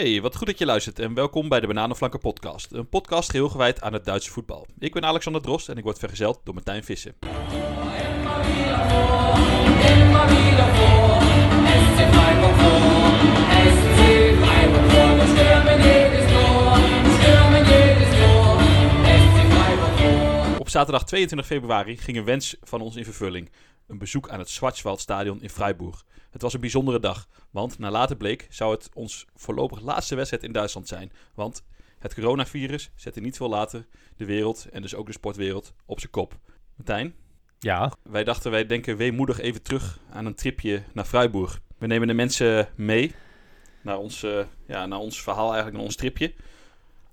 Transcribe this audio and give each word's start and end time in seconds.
Hey, 0.00 0.20
wat 0.20 0.36
goed 0.36 0.46
dat 0.46 0.58
je 0.58 0.66
luistert 0.66 0.98
en 0.98 1.14
welkom 1.14 1.48
bij 1.48 1.60
de 1.60 1.66
Bananenflanken 1.66 2.18
podcast. 2.18 2.72
Een 2.72 2.88
podcast 2.88 3.30
geheel 3.30 3.48
gewijd 3.48 3.80
aan 3.80 3.92
het 3.92 4.04
Duitse 4.04 4.30
voetbal. 4.30 4.66
Ik 4.78 4.92
ben 4.92 5.04
Alexander 5.04 5.42
Drost 5.42 5.68
en 5.68 5.76
ik 5.76 5.84
word 5.84 5.98
vergezeld 5.98 6.40
door 6.44 6.54
Martijn 6.54 6.84
Vissen. 6.84 7.14
Op 20.58 20.68
zaterdag 20.68 21.04
22 21.04 21.46
februari 21.46 21.96
ging 21.96 22.16
een 22.16 22.24
wens 22.24 22.56
van 22.62 22.80
ons 22.80 22.96
in 22.96 23.04
vervulling. 23.04 23.50
Een 23.86 23.98
bezoek 23.98 24.28
aan 24.28 24.38
het 24.38 24.48
Schwarzwaldstadion 24.48 25.42
in 25.42 25.50
Freiburg. 25.50 26.04
Het 26.30 26.42
was 26.42 26.54
een 26.54 26.60
bijzondere 26.60 27.00
dag, 27.00 27.28
want 27.50 27.78
na 27.78 27.90
later 27.90 28.16
bleek 28.16 28.46
zou 28.50 28.74
het 28.74 28.90
ons 28.94 29.26
voorlopig 29.34 29.80
laatste 29.80 30.14
wedstrijd 30.14 30.42
in 30.42 30.52
Duitsland 30.52 30.88
zijn. 30.88 31.12
Want 31.34 31.64
het 31.98 32.14
coronavirus 32.14 32.90
zette 32.94 33.20
niet 33.20 33.36
veel 33.36 33.48
later 33.48 33.86
de 34.16 34.24
wereld 34.24 34.66
en 34.72 34.82
dus 34.82 34.94
ook 34.94 35.06
de 35.06 35.12
sportwereld 35.12 35.74
op 35.86 36.00
zijn 36.00 36.12
kop. 36.12 36.38
Martijn, 36.76 37.14
Ja, 37.58 37.92
wij 38.02 38.24
dachten 38.24 38.50
wij 38.50 38.66
denken 38.66 38.96
weemoedig 38.96 39.40
even 39.40 39.62
terug 39.62 39.98
aan 40.10 40.26
een 40.26 40.34
tripje 40.34 40.82
naar 40.92 41.04
Freiburg. 41.04 41.60
We 41.78 41.86
nemen 41.86 42.08
de 42.08 42.14
mensen 42.14 42.68
mee 42.74 43.14
naar 43.82 43.98
ons, 43.98 44.22
eh, 44.22 44.44
ja, 44.66 44.86
naar 44.86 44.98
ons 44.98 45.22
verhaal 45.22 45.46
eigenlijk, 45.46 45.76
naar 45.76 45.84
ons 45.84 45.96
tripje. 45.96 46.34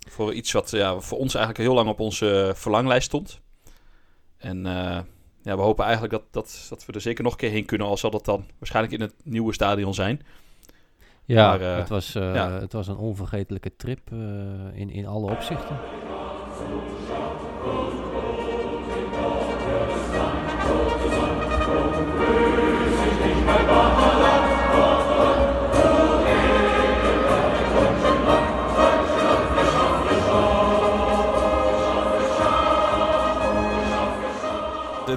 Voor 0.10 0.34
iets 0.34 0.52
wat 0.52 0.72
ja, 0.72 1.00
voor 1.00 1.18
ons 1.18 1.36
eigenlijk 1.36 1.66
heel 1.66 1.76
lang 1.76 1.90
op 1.90 2.00
onze 2.00 2.52
verlanglijst 2.56 3.06
stond. 3.06 3.42
En 4.38 4.66
eh, 4.66 5.00
ja, 5.48 5.56
we 5.56 5.62
hopen 5.62 5.84
eigenlijk 5.84 6.14
dat, 6.14 6.24
dat, 6.32 6.66
dat 6.70 6.86
we 6.86 6.94
er 6.94 7.02
zeker 7.02 7.24
nog 7.24 7.32
een 7.32 7.40
keer 7.40 7.50
heen 7.50 7.66
kunnen. 7.66 7.88
Al 7.88 7.98
zal 7.98 8.10
dat 8.10 8.26
dan 8.26 8.46
waarschijnlijk 8.58 8.94
in 8.96 9.02
het 9.02 9.14
nieuwe 9.24 9.54
stadion 9.54 9.94
zijn. 9.94 10.22
ja 11.26 11.50
Maar, 11.50 11.62
eh, 11.62 11.78
het, 11.78 11.90
was, 11.90 12.16
eh, 12.16 12.34
ja. 12.34 12.52
het 12.52 12.74
was 12.74 12.88
een 12.88 12.98
onvergetelijke 12.98 13.76
trip 13.76 14.12
eh, 14.12 14.18
in, 14.74 14.90
in 14.90 15.06
alle 15.06 15.32
opzichten. 15.32 15.80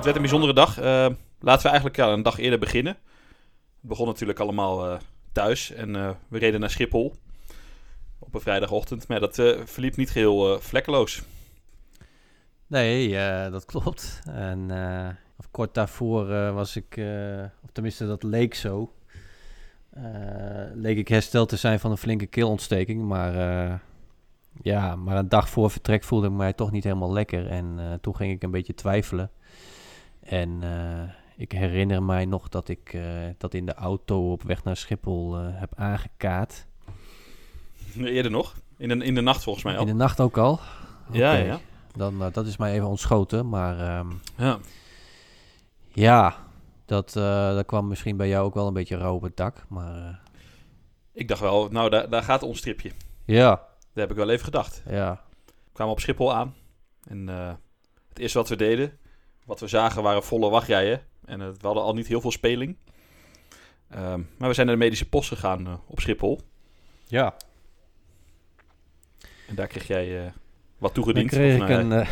Het 0.00 0.08
werd 0.08 0.20
een 0.20 0.30
bijzondere 0.30 0.60
dag. 0.60 0.78
Eh, 0.78 1.06
laten 1.40 1.62
we 1.62 1.68
eigenlijk 1.68 1.96
ja, 1.96 2.08
een 2.08 2.22
dag 2.22 2.38
eerder 2.38 2.58
beginnen. 2.58 2.92
Het 3.80 3.88
begon 3.88 4.06
natuurlijk 4.06 4.38
allemaal 4.38 4.90
eh, 4.90 4.98
thuis 5.32 5.72
en 5.72 5.96
eh, 5.96 6.10
we 6.28 6.38
reden 6.38 6.60
naar 6.60 6.70
Schiphol 6.70 7.14
op 8.18 8.34
een 8.34 8.40
vrijdagochtend. 8.40 9.08
Maar 9.08 9.20
dat 9.20 9.34
verliep 9.64 9.96
niet 9.96 10.10
geheel 10.10 10.54
eh, 10.54 10.60
vlekkeloos. 10.60 11.22
Nee, 12.66 13.10
dat 13.50 13.64
klopt. 13.64 14.20
En 14.26 14.70
kort 15.50 15.74
daarvoor 15.74 16.52
was 16.52 16.76
ik, 16.76 17.00
of 17.62 17.70
tenminste 17.72 18.06
dat 18.06 18.22
leek 18.22 18.54
zo, 18.54 18.92
leek 20.74 20.96
ik 20.96 21.08
hersteld 21.08 21.48
te 21.48 21.56
zijn 21.56 21.80
van 21.80 21.90
een 21.90 21.96
flinke 21.96 22.26
keelontsteking. 22.26 23.02
Maar 23.02 23.34
eh, 23.34 23.74
ja, 24.62 24.96
maar 24.96 25.16
een 25.16 25.28
dag 25.28 25.48
voor 25.48 25.70
vertrek 25.70 26.04
voelde 26.04 26.26
ik 26.26 26.32
mij 26.32 26.52
toch 26.52 26.70
niet 26.70 26.84
helemaal 26.84 27.12
lekker. 27.12 27.46
En 27.46 27.98
toen 28.00 28.16
ging 28.16 28.32
ik 28.32 28.42
een 28.42 28.50
beetje 28.50 28.74
twijfelen. 28.74 29.30
En 30.20 30.58
eh, 30.62 31.14
ik 31.36 31.52
herinner 31.52 32.02
mij 32.02 32.24
nog 32.24 32.48
dat 32.48 32.68
ik 32.68 32.92
eh, 32.92 33.02
dat 33.38 33.54
in 33.54 33.66
de 33.66 33.74
auto 33.74 34.32
op 34.32 34.42
weg 34.42 34.64
naar 34.64 34.76
Schiphol 34.76 35.36
eh, 35.38 35.46
heb 35.50 35.72
aangekaart. 35.76 36.66
Eerder 37.98 38.30
nog. 38.30 38.54
In 38.76 38.88
de, 38.88 39.04
in 39.04 39.14
de 39.14 39.20
nacht 39.20 39.42
volgens 39.42 39.64
mij 39.64 39.74
al. 39.74 39.80
In 39.80 39.86
de 39.86 39.92
nacht 39.94 40.20
ook 40.20 40.38
al. 40.38 40.60
Ja, 41.12 41.34
ja. 41.34 41.60
Dan, 41.96 42.30
dat 42.32 42.46
is 42.46 42.56
mij 42.56 42.72
even 42.72 42.86
ontschoten. 42.88 43.48
Maar 43.48 43.80
ehm, 43.80 44.06
Ja. 44.36 44.58
ja, 45.88 46.36
dat, 46.84 47.12
dat 47.12 47.66
kwam 47.66 47.88
misschien 47.88 48.16
bij 48.16 48.28
jou 48.28 48.44
ook 48.44 48.54
wel 48.54 48.66
een 48.66 48.72
beetje 48.72 48.96
rauw 48.96 49.14
op 49.14 49.22
het 49.22 49.36
dak. 49.36 49.64
Maar 49.68 50.20
Ik 51.12 51.28
dacht 51.28 51.40
wel, 51.40 51.68
nou 51.68 51.90
daar, 51.90 52.08
daar 52.10 52.22
gaat 52.22 52.42
ons 52.42 52.58
stripje. 52.58 52.90
ja, 53.24 53.48
Dat 53.50 53.62
heb 53.94 54.10
ik 54.10 54.16
wel 54.16 54.30
even 54.30 54.44
gedacht. 54.44 54.82
ja, 54.88 55.20
We 55.44 55.52
kwamen 55.72 55.92
op 55.92 56.00
Schiphol 56.00 56.34
aan. 56.34 56.54
En 57.08 57.26
het 58.08 58.18
eerste 58.18 58.38
wat 58.38 58.48
we 58.48 58.56
deden, 58.56 58.98
wat 59.50 59.60
we 59.60 59.66
zagen, 59.68 60.02
waren 60.02 60.22
volle 60.22 60.50
wachtrijen. 60.50 61.00
En 61.24 61.40
eh, 61.40 61.46
we 61.48 61.66
hadden 61.66 61.82
al 61.82 61.94
niet 61.94 62.06
heel 62.06 62.20
veel 62.20 62.30
speling. 62.30 62.76
Ehm, 63.88 64.20
maar 64.38 64.48
we 64.48 64.54
zijn 64.54 64.66
naar 64.66 64.76
de 64.76 64.82
medische 64.82 65.08
post 65.08 65.28
gegaan 65.28 65.66
eh, 65.66 65.74
op 65.86 66.00
Schiphol. 66.00 66.40
ja. 67.06 67.34
En 69.48 69.54
daar 69.54 69.66
kreeg 69.66 69.86
jij 69.86 70.18
eh, 70.18 70.24
wat 70.78 70.94
Dan 70.94 71.02
toegediend. 71.04 71.30
kreeg 71.30 71.56
Of, 71.62 71.68
ik 71.68 71.76
een, 71.76 71.92
eh, 71.92 72.08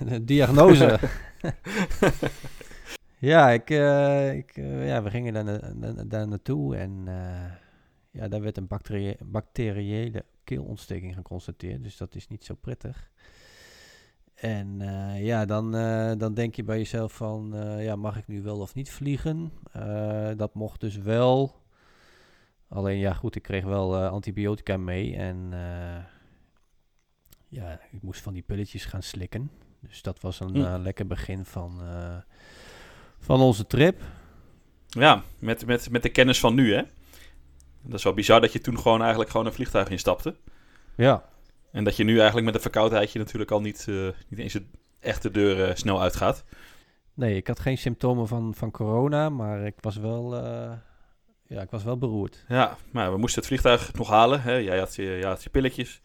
een 0.12 0.26
diagnose. 0.26 0.98
ja, 3.32 3.50
ik, 3.50 3.70
ik, 4.36 4.56
ja, 4.86 5.02
we 5.02 5.10
gingen 5.10 5.32
daar, 5.32 5.44
na- 5.44 5.72
na- 5.74 6.04
daar 6.04 6.28
naartoe 6.28 6.76
en 6.76 7.04
ja, 8.10 8.28
daar 8.28 8.40
werd 8.40 8.56
een 8.56 8.66
bacterie- 8.66 9.16
bacteriële 9.24 10.24
keelontsteking 10.44 11.14
geconstateerd. 11.14 11.82
Dus 11.82 11.96
dat 11.96 12.14
is 12.14 12.28
niet 12.28 12.44
zo 12.44 12.54
prettig. 12.54 13.10
En 14.40 14.80
eh, 14.80 15.24
ja, 15.24 15.44
dan, 15.44 15.74
eh, 15.74 16.12
dan 16.18 16.34
denk 16.34 16.54
je 16.54 16.62
bij 16.62 16.76
jezelf 16.76 17.12
van, 17.12 17.54
eh, 17.54 17.84
ja, 17.84 17.96
mag 17.96 18.16
ik 18.16 18.26
nu 18.26 18.42
wel 18.42 18.58
of 18.58 18.74
niet 18.74 18.90
vliegen? 18.90 19.52
Dat 20.36 20.54
mocht 20.54 20.80
dus 20.80 20.96
wel. 20.96 21.62
Alleen 22.68 22.98
ja, 22.98 23.12
goed, 23.12 23.36
ik 23.36 23.42
kreeg 23.42 23.64
wel 23.64 23.96
antibiotica 23.96 24.76
mee 24.76 25.16
en 25.16 25.52
ja, 27.48 27.80
ik 27.90 28.02
moest 28.02 28.20
van 28.20 28.32
die 28.32 28.42
pilletjes 28.42 28.84
gaan 28.84 29.02
slikken. 29.02 29.50
Dus 29.80 30.02
dat 30.02 30.20
was 30.20 30.40
een 30.40 30.56
Hm. 30.56 30.82
lekker 30.82 31.06
begin 31.06 31.44
van, 31.44 31.80
van 33.18 33.40
onze 33.40 33.66
trip. 33.66 34.02
ja, 34.86 35.22
met, 35.38 35.66
met, 35.66 35.90
met 35.90 36.02
de 36.02 36.08
kennis 36.08 36.40
van 36.40 36.54
nu 36.54 36.74
hè. 36.74 36.82
Dat 37.82 37.98
is 37.98 38.04
wel 38.04 38.14
bizar 38.14 38.40
dat 38.40 38.52
je 38.52 38.60
toen 38.60 38.78
gewoon 38.78 39.00
eigenlijk 39.00 39.30
gewoon 39.30 39.46
een 39.46 39.52
vliegtuig 39.52 39.88
instapte. 39.88 40.36
Ja, 40.96 41.24
En 41.72 41.84
dat 41.84 41.96
je 41.96 42.04
nu 42.04 42.16
eigenlijk 42.16 42.46
met 42.46 42.54
een 42.54 42.60
verkoudheidje 42.60 43.18
natuurlijk 43.18 43.50
al 43.50 43.60
niet, 43.60 43.86
eh, 43.88 44.08
niet 44.28 44.38
eens 44.38 44.52
de 44.52 44.64
echte 45.00 45.30
deur 45.30 45.64
eh, 45.64 45.74
snel 45.74 46.00
uitgaat. 46.02 46.44
nee, 47.14 47.36
ik 47.36 47.46
had 47.46 47.60
geen 47.60 47.78
symptomen 47.78 48.28
van, 48.28 48.54
van 48.54 48.70
corona, 48.70 49.28
maar 49.28 49.66
ik 49.66 49.74
was 49.80 49.96
wel, 49.96 50.36
eh, 50.36 50.72
ja, 51.46 51.60
ik 51.60 51.70
was 51.70 51.84
wel 51.84 51.98
beroerd. 51.98 52.44
Ja, 52.48 52.76
maar 52.92 53.12
we 53.12 53.18
moesten 53.18 53.38
het 53.38 53.48
vliegtuig 53.48 53.92
nog 53.92 54.08
halen. 54.08 54.42
Hè. 54.42 54.54
Jij, 54.54 54.78
had 54.78 54.94
je, 54.94 55.02
jij 55.02 55.28
had 55.28 55.42
je 55.42 55.50
pilletjes. 55.50 56.00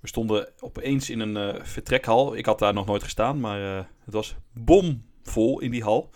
We 0.00 0.08
stonden 0.08 0.48
opeens 0.60 1.10
in 1.10 1.20
een 1.20 1.66
vertrekhal. 1.66 2.36
Ik 2.36 2.46
had 2.46 2.58
daar 2.58 2.74
nog 2.74 2.86
nooit 2.86 3.02
gestaan, 3.02 3.40
maar 3.40 3.60
het 4.04 4.14
was 4.14 4.36
bomvol 4.52 5.60
in 5.60 5.70
die 5.70 5.82
hal. 5.82 6.10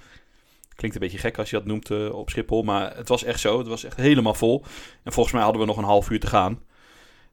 Klinkt 0.75 0.97
een 0.97 1.03
beetje 1.03 1.19
gek 1.19 1.39
als 1.39 1.51
je 1.51 1.57
dat 1.57 1.65
noemt 1.65 2.11
op 2.11 2.31
Schiphol, 2.31 2.63
maar 2.63 2.97
het 2.97 3.09
was 3.09 3.25
echt 3.25 3.41
zo. 3.41 3.59
Het 3.59 3.67
was 3.67 3.85
echt 3.85 3.97
helemaal 3.97 4.35
vol. 4.35 4.65
En 5.03 5.13
volgens 5.13 5.35
mij 5.35 5.43
hadden 5.43 5.61
we 5.61 5.67
nog 5.67 5.77
een 5.77 5.85
half 5.85 6.11
uur 6.11 6.21
te 6.21 6.27
gaan. 6.27 6.63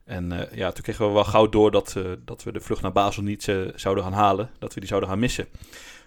En 0.05 0.31
eh, 0.31 0.57
ja, 0.57 0.71
toen 0.71 0.83
kregen 0.83 1.07
we 1.07 1.13
wel 1.13 1.23
gauw 1.23 1.49
door 1.49 1.71
dat, 1.71 1.95
eh, 1.95 2.11
dat 2.25 2.43
we 2.43 2.51
de 2.51 2.59
vlucht 2.59 2.81
naar 2.81 2.91
Basel 2.91 3.23
niet 3.23 3.47
eh, 3.47 3.61
zouden 3.75 4.03
gaan 4.03 4.13
halen. 4.13 4.49
Dat 4.59 4.73
we 4.73 4.79
die 4.79 4.89
zouden 4.89 5.09
gaan 5.09 5.19
missen. 5.19 5.47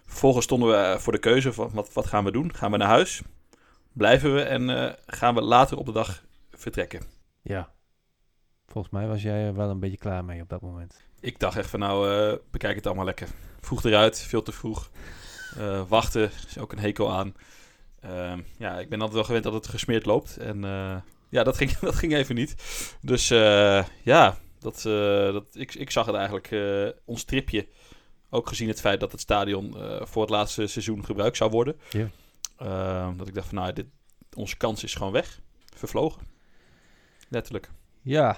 Vervolgens 0.04 0.44
stonden 0.44 0.68
we 0.68 1.00
voor 1.00 1.12
de 1.12 1.18
keuze 1.18 1.52
van 1.52 1.70
wat, 1.72 1.92
wat 1.92 2.06
gaan 2.06 2.24
we 2.24 2.30
doen? 2.30 2.54
Gaan 2.54 2.70
we 2.70 2.76
naar 2.76 2.88
huis? 2.88 3.22
Blijven 3.92 4.34
we 4.34 4.42
en 4.42 4.96
gaan 5.06 5.34
we 5.34 5.40
later 5.40 5.76
op 5.76 5.86
de 5.86 5.92
dag 5.92 6.24
vertrekken? 6.50 7.02
Ja, 7.42 7.70
volgens 8.66 8.92
mij 8.92 9.06
was 9.06 9.22
jij 9.22 9.46
er 9.46 9.54
wel 9.54 9.70
een 9.70 9.80
beetje 9.80 9.96
klaar 9.96 10.24
mee 10.24 10.42
op 10.42 10.48
dat 10.48 10.60
moment. 10.60 11.02
Ik 11.20 11.38
dacht 11.38 11.56
echt 11.56 11.70
van 11.70 11.80
nou, 11.80 12.38
bekijk 12.50 12.76
het 12.76 12.86
allemaal 12.86 13.04
lekker. 13.04 13.28
Vroeg 13.60 13.84
eruit, 13.84 14.20
veel 14.20 14.42
te 14.42 14.52
vroeg. 14.52 14.90
Wachten 15.88 16.30
is 16.46 16.58
ook 16.58 16.72
een 16.72 16.78
hekel 16.78 17.12
aan. 17.12 17.34
Ehm, 18.00 18.40
ja, 18.58 18.78
ik 18.78 18.88
ben 18.88 18.98
altijd 18.98 19.16
wel 19.16 19.26
gewend 19.26 19.44
dat 19.44 19.52
het 19.52 19.68
gesmeerd 19.68 20.06
loopt. 20.06 20.36
En 20.36 20.64
ja, 21.28 21.42
dat 21.44 21.56
ging, 21.56 21.78
dat 21.88 21.94
ging 21.94 22.14
even 22.14 22.34
niet. 22.34 22.54
Dus 23.00 23.30
eh, 23.30 23.84
ja, 24.02 24.36
dat, 24.58 24.76
eh, 24.76 25.32
dat, 25.32 25.44
ik, 25.52 25.74
ik 25.74 25.90
zag 25.90 26.06
het 26.06 26.14
eigenlijk, 26.14 26.50
eh, 26.50 27.00
ons 27.04 27.24
tripje. 27.24 27.68
Ook 28.30 28.48
gezien 28.48 28.68
het 28.68 28.80
feit 28.80 29.00
dat 29.00 29.12
het 29.12 29.20
stadion 29.20 29.76
voor 30.00 30.22
het 30.22 30.30
laatste 30.30 30.66
seizoen 30.66 31.04
gebruikt 31.04 31.36
zou 31.36 31.50
worden. 31.50 31.76
Ja. 31.90 32.10
Dat 33.16 33.28
ik 33.28 33.34
dacht 33.34 33.48
van 33.48 33.58
nou, 33.58 33.72
dit, 33.72 33.86
onze 34.36 34.56
kans 34.56 34.84
is 34.84 34.94
gewoon 34.94 35.12
weg. 35.12 35.40
Vervlogen. 35.76 36.22
Letterlijk. 37.28 37.70
Ja, 38.02 38.36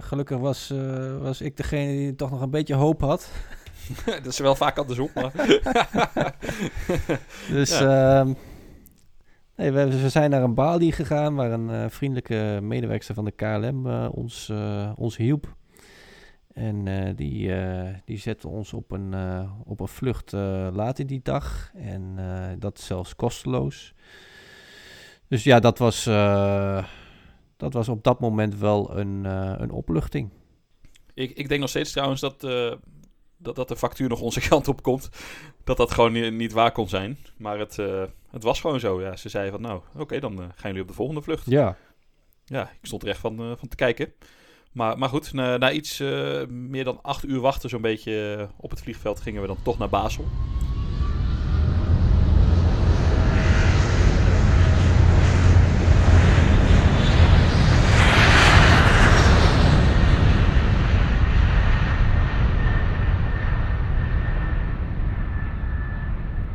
gelukkig 0.00 0.38
was, 0.38 0.72
was 1.20 1.40
ik 1.40 1.56
degene 1.56 1.92
die 1.92 2.14
toch 2.14 2.30
nog 2.30 2.40
een 2.40 2.50
beetje 2.50 2.74
hoop 2.74 3.00
had. 3.00 3.30
dat 4.22 4.26
is 4.26 4.38
wel 4.38 4.54
vaak 4.54 4.78
andersom. 4.78 5.10
Maar... 5.14 5.32
Dus 7.50 7.70
ehm, 7.70 8.32
nee, 9.58 9.70
we, 9.72 10.08
zijn 10.08 10.30
naar 10.30 10.42
een 10.42 10.54
balie 10.54 10.92
gegaan 10.92 11.34
waar 11.34 11.52
een 11.52 11.70
eh, 11.70 11.84
vriendelijke 11.88 12.58
medewerkster 12.62 13.14
van 13.14 13.24
de 13.24 13.30
KLM 13.30 13.86
eh, 13.86 14.08
ons, 14.12 14.48
eh, 14.48 14.92
ons 14.96 15.16
hielp. 15.16 15.56
En 16.54 17.14
die, 17.16 17.52
die 18.04 18.18
zette 18.18 18.48
ons 18.48 18.72
op 18.72 18.90
een, 18.90 19.14
op 19.64 19.80
een 19.80 19.88
vlucht 19.88 20.32
later 20.72 21.06
die 21.06 21.20
dag. 21.22 21.70
En 21.74 22.16
dat 22.58 22.80
zelfs 22.80 23.16
kosteloos. 23.16 23.94
Dus 25.28 25.44
ja, 25.44 25.60
dat 25.60 25.78
was, 25.78 26.04
dat 27.56 27.72
was 27.72 27.88
op 27.88 28.04
dat 28.04 28.20
moment 28.20 28.58
wel 28.58 28.98
een, 28.98 29.24
uh, 29.24 29.54
een 29.56 29.70
opluchting. 29.70 30.30
Ik, 31.14 31.30
ik 31.30 31.48
denk 31.48 31.60
nog 31.60 31.68
steeds 31.68 31.92
trouwens 31.92 32.20
dat, 32.20 32.44
uh, 32.44 32.72
dat, 33.38 33.56
dat 33.56 33.68
de 33.68 33.76
factuur 33.76 34.08
nog 34.08 34.20
onze 34.20 34.40
kant 34.48 34.68
op 34.68 34.82
komt. 34.82 35.08
Dat 35.64 35.76
dat 35.76 35.90
gewoon 35.90 36.12
niet, 36.12 36.32
niet 36.32 36.52
waar 36.52 36.72
kon 36.72 36.88
zijn. 36.88 37.18
Maar 37.36 37.58
het, 37.58 37.78
uh, 37.78 38.02
het 38.30 38.42
was 38.42 38.60
gewoon 38.60 38.80
zo. 38.80 39.00
Ja. 39.00 39.16
Ze 39.16 39.28
zeiden 39.28 39.52
van 39.52 39.62
nou, 39.62 39.80
oké, 39.96 40.20
dan 40.20 40.36
gaan 40.38 40.52
jullie 40.62 40.82
op 40.82 40.88
de 40.88 40.94
volgende 40.94 41.22
vlucht. 41.22 41.46
Ja. 41.46 41.76
Ja, 42.44 42.62
ik 42.62 42.86
stond 42.86 43.02
er 43.02 43.08
echt 43.08 43.20
van, 43.20 43.36
van 43.58 43.68
te 43.68 43.76
kijken. 43.76 44.12
Maar, 44.72 44.98
maar 44.98 45.08
goed, 45.08 45.32
na, 45.32 45.56
na 45.56 45.72
iets 45.72 45.98
meer 46.48 46.84
dan 46.84 47.02
acht 47.02 47.24
uur 47.24 47.40
wachten 47.40 47.68
zo'n 47.68 47.80
beetje 47.80 48.48
op 48.56 48.70
het 48.70 48.80
vliegveld 48.80 49.20
gingen 49.20 49.40
we 49.40 49.46
dan 49.46 49.62
toch 49.62 49.78
naar 49.78 49.88
Basel. 49.88 50.24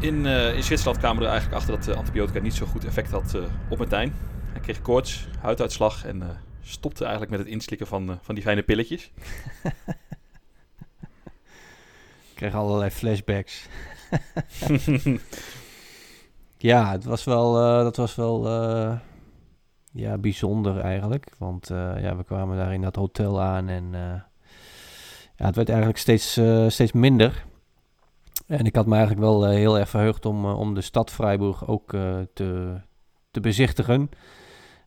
In, 0.04 0.26
uh, 0.26 0.56
in 0.56 0.64
Zwitserland 0.64 0.98
kwamen 0.98 1.18
we 1.18 1.24
er 1.24 1.32
eigenlijk 1.32 1.62
achter 1.62 1.76
dat 1.76 1.86
de 1.86 1.96
antibiotica 1.96 2.40
niet 2.40 2.54
zo 2.54 2.66
goed 2.66 2.86
effect 2.86 3.12
had 3.12 3.34
uh, 3.36 3.44
op 3.70 3.78
Martijn. 3.78 4.14
Hij 4.52 4.62
kreeg 4.62 4.82
koorts, 4.82 5.28
huiduitslag 5.40 6.06
en 6.06 6.24
stopte 6.62 7.02
eigenlijk 7.02 7.32
met 7.32 7.40
het 7.40 7.50
inslikken 7.50 7.88
van, 7.88 8.20
van 8.22 8.36
die 8.36 8.44
fijne 8.44 8.64
pilletjes. 8.64 9.12
Ik 12.30 12.36
kreeg 12.36 12.54
allerlei 12.54 12.90
flashbacks. 12.90 13.68
ja, 16.58 16.92
het 16.92 17.04
was 17.04 17.24
wel, 17.24 17.54
dat 17.84 17.96
was 17.96 18.16
wel 18.16 18.48
ja, 19.92 20.18
bijzonder 20.18 20.80
eigenlijk. 20.80 21.32
Want 21.38 21.68
ja, 21.98 22.16
we 22.16 22.24
kwamen 22.24 22.58
daar 22.58 22.74
in 22.74 22.82
dat 22.82 22.96
hotel 22.96 23.42
aan 23.42 23.70
en 23.70 23.92
ja, 25.36 25.46
het 25.46 25.56
werd 25.56 25.70
eigenlijk 25.70 26.00
steeds, 26.00 26.40
steeds 26.68 26.92
minder. 26.92 27.44
En 28.58 28.66
ik 28.66 28.76
had 28.76 28.86
me 28.86 28.96
eigenlijk 28.96 29.26
wel 29.26 29.46
eh, 29.46 29.54
heel 29.54 29.80
erg 29.80 29.90
verheugd 29.90 30.26
om, 30.26 30.46
eh, 30.46 30.60
om 30.60 30.74
de 30.74 30.82
stad 30.82 31.12
Freiburg 31.12 31.68
ook 31.68 31.94
eh, 31.94 32.20
te, 32.34 32.80
te 33.32 33.40
bezichtigen. 33.40 34.10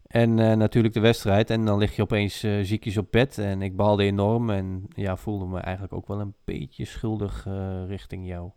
En 0.07 0.35
natuurlijk 0.59 0.95
de 0.95 1.01
wedstrijd. 1.01 1.51
En 1.51 1.65
dan 1.65 1.79
lig 1.79 1.97
je 1.97 2.03
opeens 2.03 2.39
ziekjes 2.63 2.97
op 2.97 3.07
bed. 3.11 3.39
En 3.39 3.63
ik 3.63 3.77
baalde 3.77 4.05
enorm. 4.05 4.51
En 4.51 4.89
ja, 4.95 5.17
voelde 5.17 5.47
me 5.47 5.61
eigenlijk 5.61 5.95
ook 5.95 6.07
wel 6.07 6.21
een 6.21 6.35
beetje 6.45 6.85
schuldig 6.85 7.47
richting 7.87 8.27
jou. 8.27 8.51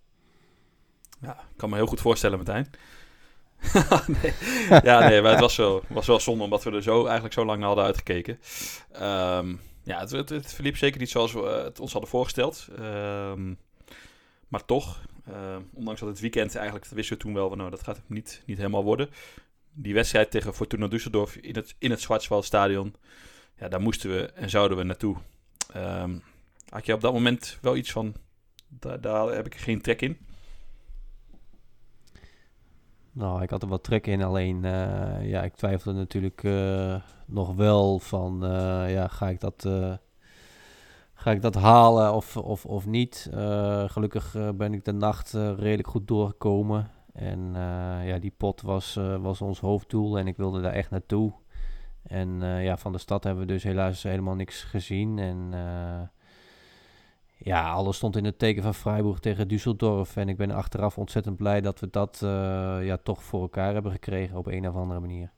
Ja, 1.22 1.32
ik 1.32 1.58
kan 1.58 1.70
me 1.70 1.76
heel 1.76 1.86
goed 1.86 2.02
voorstellen, 2.02 2.38
Martijn. 2.38 2.70
nee. 4.22 4.34
Ja, 4.84 5.08
nee, 5.08 5.22
maar 5.22 5.32
het 5.32 5.40
was 5.40 5.56
wel, 5.56 5.84
was 5.88 6.08
wel 6.08 6.20
zonde 6.20 6.44
omdat 6.44 6.64
we 6.64 6.72
er 6.72 6.84
zo, 6.84 7.04
eigenlijk 7.04 7.34
zo 7.34 7.46
lang 7.46 7.58
naar 7.58 7.68
hadden 7.68 7.86
uitgekeken. 7.86 8.40
Ehm, 8.92 9.56
ja, 9.84 10.00
het, 10.00 10.12
het, 10.12 10.30
het, 10.30 10.54
verliep 10.54 10.78
zeker 10.78 11.00
niet 11.00 11.10
zoals 11.10 11.34
we 11.34 11.62
het 11.64 11.80
ons 11.80 11.92
hadden 11.92 12.10
voorgesteld. 12.10 12.68
Um, 12.80 13.58
maar 14.50 14.66
toch, 14.66 15.02
uh, 15.30 15.58
ondanks 15.74 16.00
dat 16.00 16.10
het 16.10 16.20
weekend 16.20 16.56
eigenlijk, 16.56 16.86
wisten 16.86 17.18
we 17.18 17.24
toen 17.24 17.34
wel, 17.34 17.56
nou, 17.56 17.70
dat 17.70 17.84
gaat 17.84 18.02
niet, 18.06 18.44
niet 18.46 18.58
helemaal 18.58 18.84
worden. 18.84 19.10
Die 19.72 19.94
wedstrijd 19.94 20.32
tegen 20.32 20.54
Fortuna 20.54 20.88
Düsseldorf 20.88 21.40
in 21.42 21.56
het, 21.56 21.76
in 21.78 21.92
het 21.92 22.02
Schwarzwaldstadion, 22.02 22.96
ja, 23.56 23.68
daar 23.68 23.82
moesten 23.82 24.10
we 24.10 24.32
en 24.32 24.50
zouden 24.50 24.78
we 24.78 24.84
naartoe. 24.84 25.18
Um, 25.76 26.22
had 26.70 26.86
je 26.86 26.94
op 26.94 27.02
dat 27.02 27.14
moment 27.14 27.58
wel 27.62 27.76
iets 27.76 27.92
van, 27.92 28.14
daar, 28.68 29.02
daar 29.02 29.28
heb 29.28 29.46
ik 29.46 29.56
geen 29.56 29.82
trek 29.82 30.02
in? 30.02 30.18
Nou, 33.12 33.42
ik 33.42 33.50
had 33.50 33.62
er 33.62 33.68
wat 33.68 33.84
trek 33.84 34.08
in, 34.08 34.24
alleen 34.24 34.64
uh, 34.64 35.30
ja, 35.30 35.44
ik 35.44 35.56
twijfelde 35.56 36.00
natuurlijk 36.00 36.44
uh, 36.44 36.96
nog 37.26 37.56
wel 37.56 38.00
van, 38.00 38.40
ja, 38.88 39.08
ga 39.08 39.30
ik 39.30 39.40
dat 39.40 39.70
ga 41.20 41.32
ik 41.32 41.42
dat 41.42 41.56
halen 41.56 42.14
of, 42.14 42.38
of, 42.38 42.66
of 42.66 42.86
niet? 42.86 43.30
Uh, 43.34 43.90
gelukkig 43.90 44.36
uh, 44.36 44.50
ben 44.50 44.74
ik 44.74 44.86
de 44.86 44.92
nacht 44.92 45.34
uh, 45.34 45.54
redelijk 45.58 45.88
goed 45.88 46.08
doorgekomen. 46.08 46.92
En 47.14 47.54
ja, 48.06 48.20
die 48.20 48.34
pot 48.38 48.62
was, 48.62 49.00
was 49.22 49.42
ons 49.42 49.60
hoofddoel 49.60 50.18
en 50.18 50.28
ik 50.28 50.38
wilde 50.38 50.62
daar 50.62 50.74
echt 50.74 50.90
naartoe. 50.90 51.34
En 52.04 52.42
ja, 52.42 52.78
van 52.78 52.92
de 52.92 52.98
stad 52.98 53.24
hebben 53.24 53.46
we 53.46 53.52
dus 53.52 53.64
helaas 53.64 54.04
helemaal 54.04 54.36
niks 54.36 54.64
gezien. 54.64 55.20
En 55.20 55.52
ja, 57.38 57.72
alles 57.72 57.96
stond 57.96 58.16
in 58.16 58.26
het 58.26 58.40
teken 58.40 58.64
van 58.64 58.74
Freiburg 58.74 59.20
tegen 59.20 59.48
Düsseldorf. 59.48 60.14
En 60.16 60.30
ik 60.30 60.38
ben 60.38 60.52
achteraf 60.52 60.98
ontzettend 60.98 61.36
blij 61.36 61.62
dat 61.62 61.80
we 61.80 61.90
dat 61.90 62.18
ja, 62.82 62.98
toch 63.04 63.24
voor 63.24 63.42
elkaar 63.42 63.74
hebben 63.74 63.92
gekregen 63.92 64.38
op 64.38 64.48
een 64.48 64.68
of 64.68 64.76
andere 64.76 65.00
manier. 65.00 65.32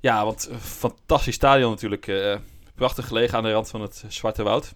Ja, 0.00 0.24
want 0.24 0.48
fantastisch 0.58 1.34
stadion 1.34 1.70
natuurlijk. 1.70 2.06
Prachtig 2.76 3.06
gelegen 3.06 3.36
aan 3.36 3.42
de 3.42 3.52
rand 3.52 3.68
van 3.68 3.80
het 3.80 4.04
Zwarte 4.08 4.42
Woud. 4.42 4.74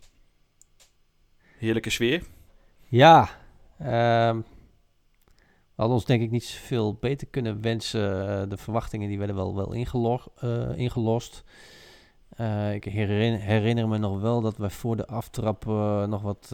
Heerlijke 1.59 1.91
sfeer. 1.91 2.23
Ja, 2.89 3.21
um, 3.81 4.45
we 5.49 5.77
hadden 5.77 5.97
ons 5.97 6.05
denk 6.05 6.23
ik 6.23 6.31
niet 6.31 6.47
veel 6.47 6.95
beter 6.95 7.27
kunnen 7.27 7.61
wensen. 7.61 8.01
Uh, 8.01 8.49
de 8.49 8.57
verwachtingen 8.57 9.09
die 9.09 9.19
werden 9.19 9.37
wel, 9.37 9.57
wel 9.57 9.75
uh, 9.75 10.79
ingelost. 10.79 11.45
Uh, 12.41 12.75
ik 12.75 12.85
herinner, 12.85 13.89
me 13.89 13.99
nog 13.99 14.21
wel 14.21 14.41
dat 14.41 14.57
wij 14.57 14.71
voor 14.71 14.97
de 14.97 15.07
aftrap 15.07 15.65
nog 16.07 16.23
wat 16.23 16.47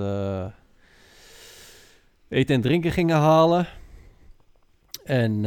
eten 2.28 2.54
en 2.54 2.60
drinken 2.60 2.92
gingen 2.92 3.16
halen. 3.16 3.66
En 5.04 5.42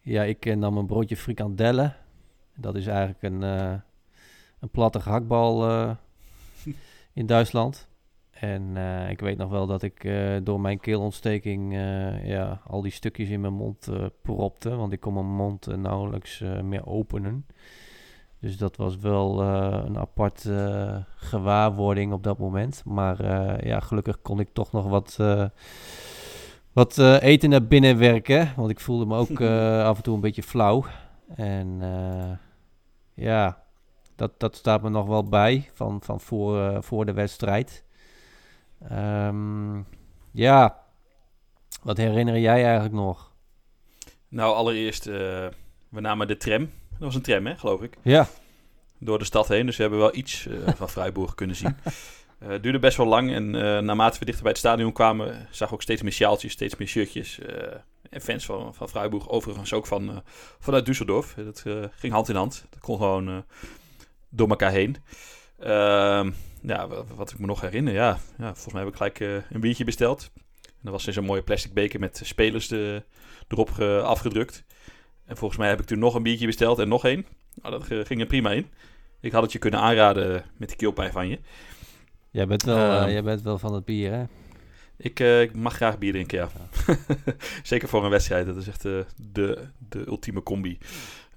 ja, 0.00 0.22
ik 0.22 0.56
nam 0.56 0.76
een 0.76 0.86
broodje 0.86 1.16
frikandellen. 1.16 1.99
Dat 2.60 2.76
is 2.76 2.86
eigenlijk 2.86 3.22
een, 3.22 3.42
uh, 3.42 3.74
een 4.60 4.68
platte 4.70 5.00
gehaktbal 5.00 5.70
uh, 5.70 5.90
in 7.12 7.26
Duitsland. 7.26 7.88
En 8.30 8.62
uh, 8.76 9.10
ik 9.10 9.20
weet 9.20 9.38
nog 9.38 9.50
wel 9.50 9.66
dat 9.66 9.82
ik 9.82 10.10
door 10.42 10.60
mijn 10.60 10.80
keelontsteking 10.80 11.72
ja, 12.24 12.60
al 12.66 12.80
die 12.80 12.92
stukjes 12.92 13.28
in 13.28 13.40
mijn 13.40 13.52
mond 13.52 13.88
propte. 14.22 14.76
Want 14.76 14.92
ik 14.92 15.00
kon 15.00 15.14
mijn 15.14 15.26
mond 15.26 15.76
nauwelijks 15.76 16.42
meer 16.62 16.86
openen. 16.86 17.46
Dus 18.38 18.56
dat 18.56 18.76
was 18.76 18.96
wel 18.96 19.42
een 19.42 19.98
apart 19.98 20.48
gewaarwording 21.16 22.12
op 22.12 22.22
dat 22.22 22.38
moment. 22.38 22.82
Maar 22.84 23.24
ja, 23.66 23.80
gelukkig 23.80 24.22
kon 24.22 24.40
ik 24.40 24.48
toch 24.52 24.72
nog 24.72 24.86
wat 24.86 25.18
wat 26.72 26.98
eten 26.98 27.50
naar 27.50 27.66
binnen 27.66 27.98
werken. 27.98 28.52
Want 28.56 28.70
ik 28.70 28.80
voelde 28.80 29.06
me 29.06 29.16
ook 29.16 29.40
af 29.90 29.96
en 29.96 30.02
toe 30.02 30.14
een 30.14 30.20
beetje 30.20 30.42
flauw. 30.42 30.84
En 31.34 31.80
ja, 33.20 33.62
dat, 34.16 34.40
dat 34.40 34.56
staat 34.56 34.82
me 34.82 34.88
nog 34.88 35.06
wel 35.06 35.24
bij 35.24 35.70
van, 35.72 36.00
van 36.02 36.20
voor, 36.20 36.56
uh, 36.56 36.78
voor 36.80 37.06
de 37.06 37.12
wedstrijd. 37.12 37.84
Um, 38.92 39.86
ja, 40.32 40.82
wat 41.82 41.96
herinner 41.96 42.38
jij 42.38 42.64
eigenlijk 42.64 42.94
nog? 42.94 43.32
Nou, 44.28 44.54
allereerst, 44.54 45.06
uh, 45.06 45.14
we 45.88 46.00
namen 46.00 46.28
de 46.28 46.36
tram. 46.36 46.70
Dat 46.90 46.98
was 46.98 47.14
een 47.14 47.22
tram, 47.22 47.46
hè, 47.46 47.56
geloof 47.56 47.82
ik. 47.82 47.96
Ja. 48.02 48.28
Door 48.98 49.18
de 49.18 49.24
stad 49.24 49.48
heen, 49.48 49.66
dus 49.66 49.76
we 49.76 49.82
hebben 49.82 50.00
wel 50.00 50.14
iets 50.14 50.46
uh, 50.46 50.68
van 50.76 50.88
Freiburg 50.88 51.34
kunnen 51.34 51.56
zien. 51.56 51.76
Het 52.38 52.62
duurde 52.62 52.78
best 52.78 52.96
wel 52.96 53.06
lang 53.06 53.32
en 53.32 53.50
naarmate 53.84 54.18
we 54.18 54.24
dichter 54.24 54.42
bij 54.42 54.52
het 54.52 54.60
stadion 54.60 54.92
kwamen, 54.92 55.46
zagen 55.50 55.68
we 55.68 55.72
ook 55.74 55.82
steeds 55.82 56.02
meer 56.02 56.12
sjaaltjes, 56.12 56.52
steeds 56.52 56.76
meer 56.76 56.88
shirtjes. 56.88 57.40
En 58.10 58.20
fans 58.20 58.44
van, 58.44 58.74
van 58.74 58.88
Freiburg, 58.88 59.28
overigens 59.28 59.72
ook 59.72 59.86
van, 59.86 60.10
uh, 60.10 60.16
vanuit 60.58 60.88
Düsseldorf. 60.88 61.34
Dat 61.44 61.62
uh, 61.66 61.84
ging 61.90 62.12
hand 62.12 62.28
in 62.28 62.34
hand. 62.34 62.66
Dat 62.70 62.80
kon 62.80 62.96
gewoon 62.96 63.28
uh, 63.28 63.36
door 64.28 64.48
elkaar 64.48 64.70
heen. 64.70 64.96
Ehm, 65.58 66.30
ja, 66.62 66.88
wat 67.14 67.30
ik 67.30 67.38
me 67.38 67.46
nog 67.46 67.60
herinner, 67.60 67.92
ja, 67.92 68.18
ja 68.38 68.54
volgens 68.54 68.72
mij 68.72 68.82
heb 68.82 68.90
ik 68.90 68.96
gelijk 68.96 69.20
een 69.50 69.60
biertje 69.60 69.84
besteld. 69.84 70.30
En 70.64 70.86
dat 70.86 70.92
was 70.92 71.06
in 71.06 71.12
zo'n 71.12 71.24
mooie 71.24 71.42
plastic 71.42 71.72
beker 71.72 72.00
met 72.00 72.20
spelers 72.24 72.68
de, 72.68 73.02
erop 73.48 73.80
afgedrukt. 74.04 74.64
En 75.24 75.36
volgens 75.36 75.60
mij 75.60 75.68
heb 75.68 75.80
ik 75.80 75.86
toen 75.86 75.98
nog 75.98 76.14
een 76.14 76.22
biertje 76.22 76.46
besteld 76.46 76.78
en 76.78 76.88
nog 76.88 77.04
één. 77.04 77.26
Nou, 77.62 77.78
dat 77.78 78.06
ging 78.06 78.20
er 78.20 78.26
prima 78.26 78.50
in. 78.50 78.70
Ik 79.20 79.32
had 79.32 79.42
het 79.42 79.52
je 79.52 79.58
kunnen 79.58 79.80
aanraden 79.80 80.44
met 80.56 80.68
die 80.68 80.76
keelpijn 80.76 81.12
van 81.12 81.28
je. 81.28 81.38
Jij 82.30 82.46
bent 82.46 82.62
wel, 82.62 83.02
um, 83.02 83.08
jij 83.08 83.22
bent 83.22 83.42
wel 83.42 83.58
van 83.58 83.74
het 83.74 83.84
bier, 83.84 84.12
hè? 84.12 84.24
Ik, 85.02 85.20
uh, 85.20 85.40
ik, 85.40 85.54
mag 85.54 85.74
graag 85.74 85.98
bier 85.98 86.12
drinken, 86.12 86.38
ja. 86.38 86.48
Zeker 87.62 87.88
voor 87.88 88.04
een 88.04 88.10
wedstrijd. 88.10 88.46
Dat 88.46 88.56
is 88.56 88.68
echt 88.68 88.84
uh, 88.84 89.00
de, 89.16 89.68
de 89.88 90.06
ultieme 90.06 90.42
combi. 90.42 90.78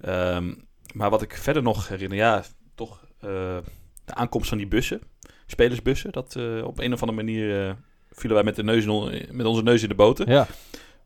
Um, 0.08 0.66
maar 0.94 1.10
wat 1.10 1.22
ik 1.22 1.36
verder 1.36 1.62
nog 1.62 1.88
herinner, 1.88 2.18
ja, 2.18 2.42
toch 2.74 3.00
uh, 3.24 3.30
de 4.04 4.14
aankomst 4.14 4.48
van 4.48 4.58
die 4.58 4.66
bussen. 4.66 5.00
Spelersbussen. 5.46 6.12
Dat 6.12 6.36
op 6.64 6.78
een 6.78 6.92
of 6.92 7.00
andere 7.00 7.22
manier 7.22 7.76
vielen 8.10 8.34
wij 8.34 8.44
met, 8.44 8.56
de 8.56 8.62
neus 8.62 8.84
in, 8.84 9.26
met 9.30 9.46
onze 9.46 9.62
neus 9.62 9.82
in 9.82 9.88
de 9.88 9.94
boten. 9.94 10.30
Ja. 10.30 10.46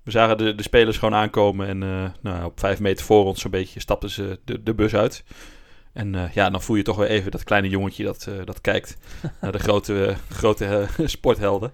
We 0.02 0.10
zagen 0.10 0.38
de, 0.38 0.54
de 0.54 0.62
spelers 0.62 0.98
gewoon 0.98 1.14
aankomen 1.14 1.66
en 1.66 1.78
nou, 2.20 2.44
op 2.44 2.60
vijf 2.60 2.80
meter 2.80 3.04
voor 3.04 3.24
ons 3.24 3.40
zo'n 3.40 3.50
beetje 3.50 3.80
stapten 3.80 4.10
ze 4.10 4.38
de, 4.44 4.62
de 4.62 4.74
bus 4.74 4.94
uit. 4.94 5.24
En 5.92 6.30
ja, 6.34 6.50
dan 6.50 6.62
voel 6.62 6.76
je 6.76 6.82
toch 6.82 6.96
weer 6.96 7.08
even 7.08 7.30
dat 7.30 7.44
kleine 7.44 7.68
jongetje 7.68 8.04
dat, 8.04 8.28
dat 8.44 8.60
kijkt 8.60 8.98
naar 9.40 9.52
de 9.52 9.58
grote, 9.58 10.16
grote 10.28 10.86
sporthelden. 11.04 11.72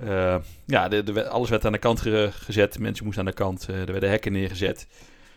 Uh, 0.00 0.36
ja, 0.66 0.88
de, 0.88 1.02
de, 1.02 1.28
alles 1.28 1.50
werd 1.50 1.64
aan 1.64 1.72
de 1.72 1.78
kant 1.78 2.00
ge, 2.00 2.28
gezet. 2.32 2.78
Mensen 2.78 3.04
moesten 3.04 3.24
aan 3.24 3.30
de 3.30 3.36
kant. 3.36 3.66
Uh, 3.70 3.80
er 3.80 3.92
werden 3.92 4.10
hekken 4.10 4.32
neergezet. 4.32 4.86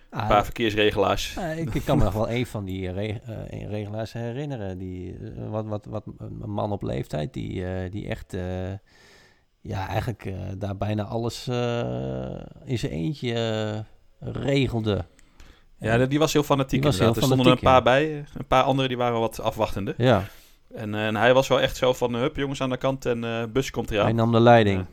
Ah, 0.10 0.22
Een 0.22 0.28
paar 0.28 0.44
verkeersregelaars. 0.44 1.34
Ja, 1.34 1.48
ik, 1.52 1.74
ik 1.74 1.84
kan 1.86 1.98
me 1.98 2.04
nog 2.04 2.14
wel 2.14 2.30
een 2.30 2.46
van 2.46 2.66
die 2.66 2.92
re- 2.92 3.20
eh, 3.50 3.70
regelaars 3.70 4.14
herinneren. 4.14 4.78
Die, 4.78 5.14
eh, 5.18 5.50
wat, 5.50 5.66
wat, 5.66 5.86
wat 5.86 6.04
een 6.18 6.50
man 6.52 6.72
op 6.72 6.82
leeftijd 6.84 7.34
die, 7.34 7.66
eh, 7.66 7.92
die 7.92 8.08
echt 8.08 8.34
eh, 8.34 8.72
ja, 9.62 9.88
eigenlijk 9.88 10.26
eh, 10.26 10.34
daar 10.58 10.78
bijna 10.78 11.04
alles 11.04 11.48
eh, 11.48 12.42
in 12.66 12.80
zijn 12.80 12.92
eentje 12.92 13.34
eh, 13.34 14.32
regelde. 14.34 15.06
Ja, 15.78 16.06
die- 16.06 16.20
was 16.20 16.34
heel 16.34 16.44
fanatiek 16.44 16.82
Die 16.82 16.92
was 16.92 17.00
inderdaad. 17.00 17.16
heel 17.24 17.30
er 17.30 17.36
stonden 17.36 17.54
er 17.54 17.60
een 17.60 17.74
paar 17.74 17.84
bij. 17.84 18.26
Een 18.38 18.48
paar 18.48 18.64
anderen 18.64 18.90
die 18.90 18.98
waren 18.98 19.20
wat 19.20 19.40
afwachtende. 19.42 19.94
Ja, 19.98 20.24
En, 20.74 20.96
eh, 20.96 21.06
en 21.08 21.16
hij 21.16 21.34
was 21.34 21.48
wel 21.48 21.62
echt 21.62 21.78
zo 21.78 21.94
van, 21.94 22.14
hup 22.16 22.36
jongens 22.36 22.62
aan 22.62 22.70
de 22.70 22.78
kant 22.78 23.06
en 23.06 23.24
eh 23.24 23.44
bus 23.54 23.70
komt 23.72 23.92
eraan. 23.92 24.04
hij 24.06 24.14
nam 24.14 24.32
de 24.32 24.40
leiding. 24.40 24.86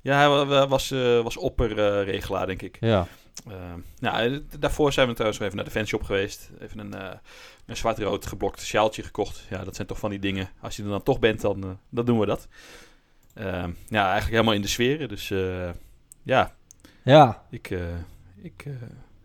Ja, 0.00 0.16
hij 0.16 0.28
wa- 0.28 0.46
wa- 0.46 0.66
was, 0.68 0.90
eh, 0.90 1.20
was 1.22 1.36
opperregelaar, 1.36 2.46
denk 2.46 2.62
ik. 2.62 2.76
Ja, 2.80 3.06
Uh, 3.48 3.54
nou, 3.98 4.16
eh, 4.34 4.40
daarvoor 4.60 4.92
zijn 4.92 5.06
we 5.08 5.12
trouwens 5.12 5.38
nog 5.40 5.48
even 5.48 5.60
naar 5.62 5.72
de 5.72 5.78
fanshop 5.78 6.02
geweest. 6.02 6.50
Even 6.60 6.78
een, 6.78 6.94
eh, 6.94 7.08
een 7.66 7.76
zwart-rood 7.76 8.26
geblokt 8.26 8.60
sjaaltje 8.62 9.02
gekocht. 9.02 9.44
Ja, 9.50 9.64
dat 9.64 9.74
zijn 9.74 9.86
toch 9.86 9.98
van 9.98 10.10
die 10.10 10.18
dingen. 10.18 10.48
Als 10.60 10.76
je 10.76 10.82
er 10.82 10.88
dan 10.88 11.02
toch 11.02 11.18
bent, 11.18 11.40
dan, 11.40 11.62
eh, 11.64 11.70
dan 11.88 12.04
doen 12.04 12.18
we 12.18 12.26
dat. 12.26 12.48
Ehm, 13.34 13.70
ja, 13.88 14.02
eigenlijk 14.04 14.30
helemaal 14.30 14.54
in 14.54 14.60
de 14.62 14.68
sfeer. 14.68 15.08
Dus 15.08 15.30
eh, 15.30 15.70
ja, 16.22 16.54
ja. 17.02 17.42
ik, 17.50 17.70
eh, 17.70 17.78
ik, 18.42 18.62
eh, 18.66 18.72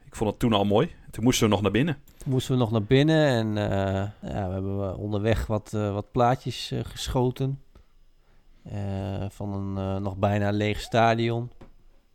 ik 0.06 0.16
vond 0.16 0.30
het 0.30 0.40
toen 0.40 0.54
al 0.54 0.66
mooi. 0.66 0.96
Toen 1.12 1.24
moesten 1.24 1.48
we 1.48 1.54
nog 1.54 1.62
naar 1.62 1.72
binnen. 1.72 1.98
Toen 2.18 2.32
moesten 2.32 2.54
we 2.54 2.60
nog 2.60 2.72
naar 2.72 2.84
binnen 2.84 3.28
en 3.28 3.58
eh, 3.58 4.32
ja, 4.32 4.48
we 4.48 4.54
hebben 4.54 4.90
eh, 4.90 5.00
onderweg 5.00 5.48
wat, 5.48 5.74
eh, 5.74 5.94
wat 5.94 6.12
plaatjes 6.12 6.74
geschoten. 6.84 7.62
van 9.30 9.54
een 9.54 10.02
nog 10.02 10.18
bijna 10.18 10.52
leeg 10.52 10.80
stadion. 10.80 11.52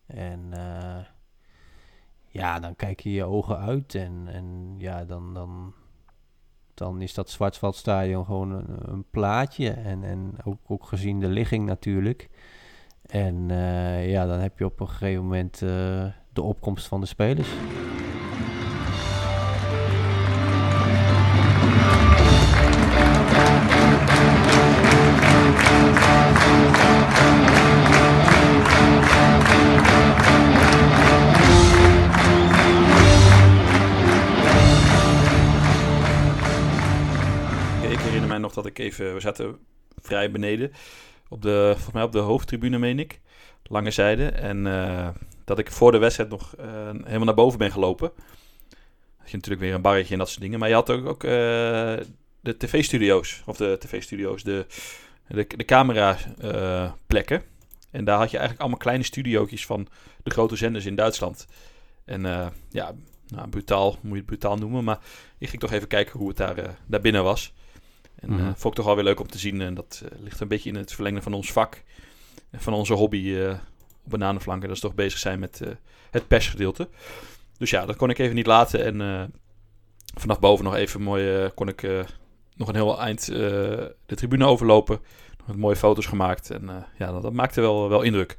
En 0.05 0.51
ja, 2.27 2.59
dan 2.59 2.75
kijk 2.75 2.99
je 2.99 3.11
je 3.11 3.23
ogen 3.23 3.57
uit 3.57 3.95
en, 3.95 4.27
en 4.27 4.75
ja, 4.77 5.05
dan, 5.05 5.33
dan, 5.33 5.73
dan 6.73 7.01
is 7.01 7.13
dat 7.13 7.29
Zwartswaldstadion 7.29 8.25
gewoon 8.25 8.51
een, 8.51 8.91
een 8.91 9.05
plaatje. 9.09 9.69
En, 9.69 10.03
en 10.03 10.35
ook, 10.43 10.59
ook 10.67 10.85
gezien 10.85 11.19
de 11.19 11.27
ligging 11.27 11.65
natuurlijk. 11.65 12.29
En 13.01 13.49
ja, 14.07 14.25
dan 14.25 14.39
heb 14.39 14.57
je 14.57 14.65
op 14.65 14.79
een 14.79 14.89
gegeven 14.89 15.23
moment 15.23 15.59
de 15.59 16.41
opkomst 16.41 16.87
van 16.87 17.01
de 17.01 17.07
spelers. 17.07 17.49
Even... 38.79 39.13
We 39.13 39.19
zaten 39.19 39.57
vrij 40.01 40.31
beneden. 40.31 40.71
Op 41.29 41.41
de, 41.41 41.71
volgens 41.73 41.93
mij 41.93 42.03
op 42.03 42.11
de 42.11 42.19
hoofdtribune, 42.19 42.77
meen 42.77 42.99
ik. 42.99 43.19
Lange 43.63 43.91
zijde. 43.91 44.25
En 44.25 44.67
eh, 44.67 45.09
dat 45.45 45.59
ik 45.59 45.71
voor 45.71 45.91
de 45.91 45.97
wedstrijd 45.97 46.29
nog 46.29 46.55
eh, 46.55 46.65
helemaal 47.03 47.25
naar 47.25 47.33
boven 47.33 47.59
ben 47.59 47.71
gelopen. 47.71 48.11
Had 49.17 49.29
je 49.29 49.35
natuurlijk 49.35 49.63
weer 49.63 49.73
een 49.73 49.81
barretje 49.81 50.13
en 50.13 50.19
dat 50.19 50.29
soort 50.29 50.41
dingen. 50.41 50.59
Maar 50.59 50.69
je 50.69 50.73
had 50.73 50.89
ook, 50.89 51.05
ook 51.05 51.23
eh, 51.23 51.31
de 52.39 52.57
tv-studio's. 52.57 53.41
Of 53.45 53.57
de 53.57 53.77
tv-studio's. 53.79 54.43
De, 54.43 54.65
de, 55.27 55.47
de 55.47 55.65
camera-plekken. 55.65 57.43
en 57.91 58.05
daar 58.05 58.17
had 58.17 58.31
je 58.31 58.37
eigenlijk 58.37 58.59
allemaal 58.59 58.79
kleine 58.79 59.03
studiootjes 59.03 59.65
van 59.65 59.87
de 60.23 60.29
grote 60.29 60.55
zenders 60.55 60.85
in 60.85 60.95
Duitsland. 60.95 61.47
En 62.05 62.21
ja, 62.69 62.93
nou, 63.27 63.49
brutaal, 63.49 63.91
moet 64.01 64.11
je 64.11 64.17
het 64.17 64.25
brutaal 64.25 64.57
noemen. 64.57 64.83
Maar 64.83 64.99
ik 65.37 65.49
ging 65.49 65.61
toch 65.61 65.71
even 65.71 65.87
kijken 65.87 66.19
hoe 66.19 66.27
het 66.27 66.37
daar, 66.37 66.77
daar 66.85 67.01
binnen 67.01 67.23
was. 67.23 67.53
En 68.19 68.29
eh 68.29 68.35
Mhm. 68.35 68.45
vond 68.45 68.63
ik 68.65 68.73
toch 68.73 68.85
wel 68.85 68.95
weer 68.95 69.03
leuk 69.03 69.19
om 69.19 69.27
te 69.27 69.37
zien. 69.37 69.61
En 69.61 69.73
dat 69.73 70.01
eh, 70.05 70.19
ligt 70.19 70.39
een 70.39 70.47
beetje 70.47 70.69
in 70.69 70.75
het 70.75 70.93
verlengde 70.93 71.21
van 71.21 71.33
ons 71.33 71.51
vak. 71.51 71.83
En 72.49 72.61
van 72.61 72.73
onze 72.73 72.93
hobby 72.93 73.35
eh, 73.35 73.49
op 74.03 74.11
bananenflanken. 74.11 74.67
Dat 74.67 74.75
is 74.77 74.83
toch 74.83 74.95
bezig 74.95 75.19
zijn 75.19 75.39
met 75.39 75.61
eh, 75.61 75.69
het 76.11 76.27
persgedeelte. 76.27 76.89
Dus 77.57 77.69
ja, 77.69 77.85
dat 77.85 77.95
kon 77.95 78.09
ik 78.09 78.17
even 78.17 78.35
niet 78.35 78.45
laten. 78.47 78.83
En 78.85 79.01
eh, 79.01 79.23
vanaf 80.15 80.39
boven 80.39 80.65
nog 80.65 80.75
even 80.75 81.01
mooi 81.01 81.35
eh, 81.43 81.49
kon 81.55 81.67
ik 81.67 81.83
eh, 81.83 81.99
nog 82.55 82.67
een 82.67 82.75
heel 82.75 82.99
eind 83.01 83.29
eh, 83.29 83.37
de 84.05 84.15
tribune 84.15 84.45
overlopen. 84.45 84.99
Nog 85.45 85.55
mooie 85.57 85.75
foto's 85.75 86.05
gemaakt. 86.05 86.49
En 86.51 86.69
eh, 86.69 86.75
ja, 86.97 87.11
dat, 87.11 87.21
dat 87.21 87.33
maakte 87.33 87.61
wel, 87.61 87.89
wel 87.89 88.01
indruk. 88.01 88.35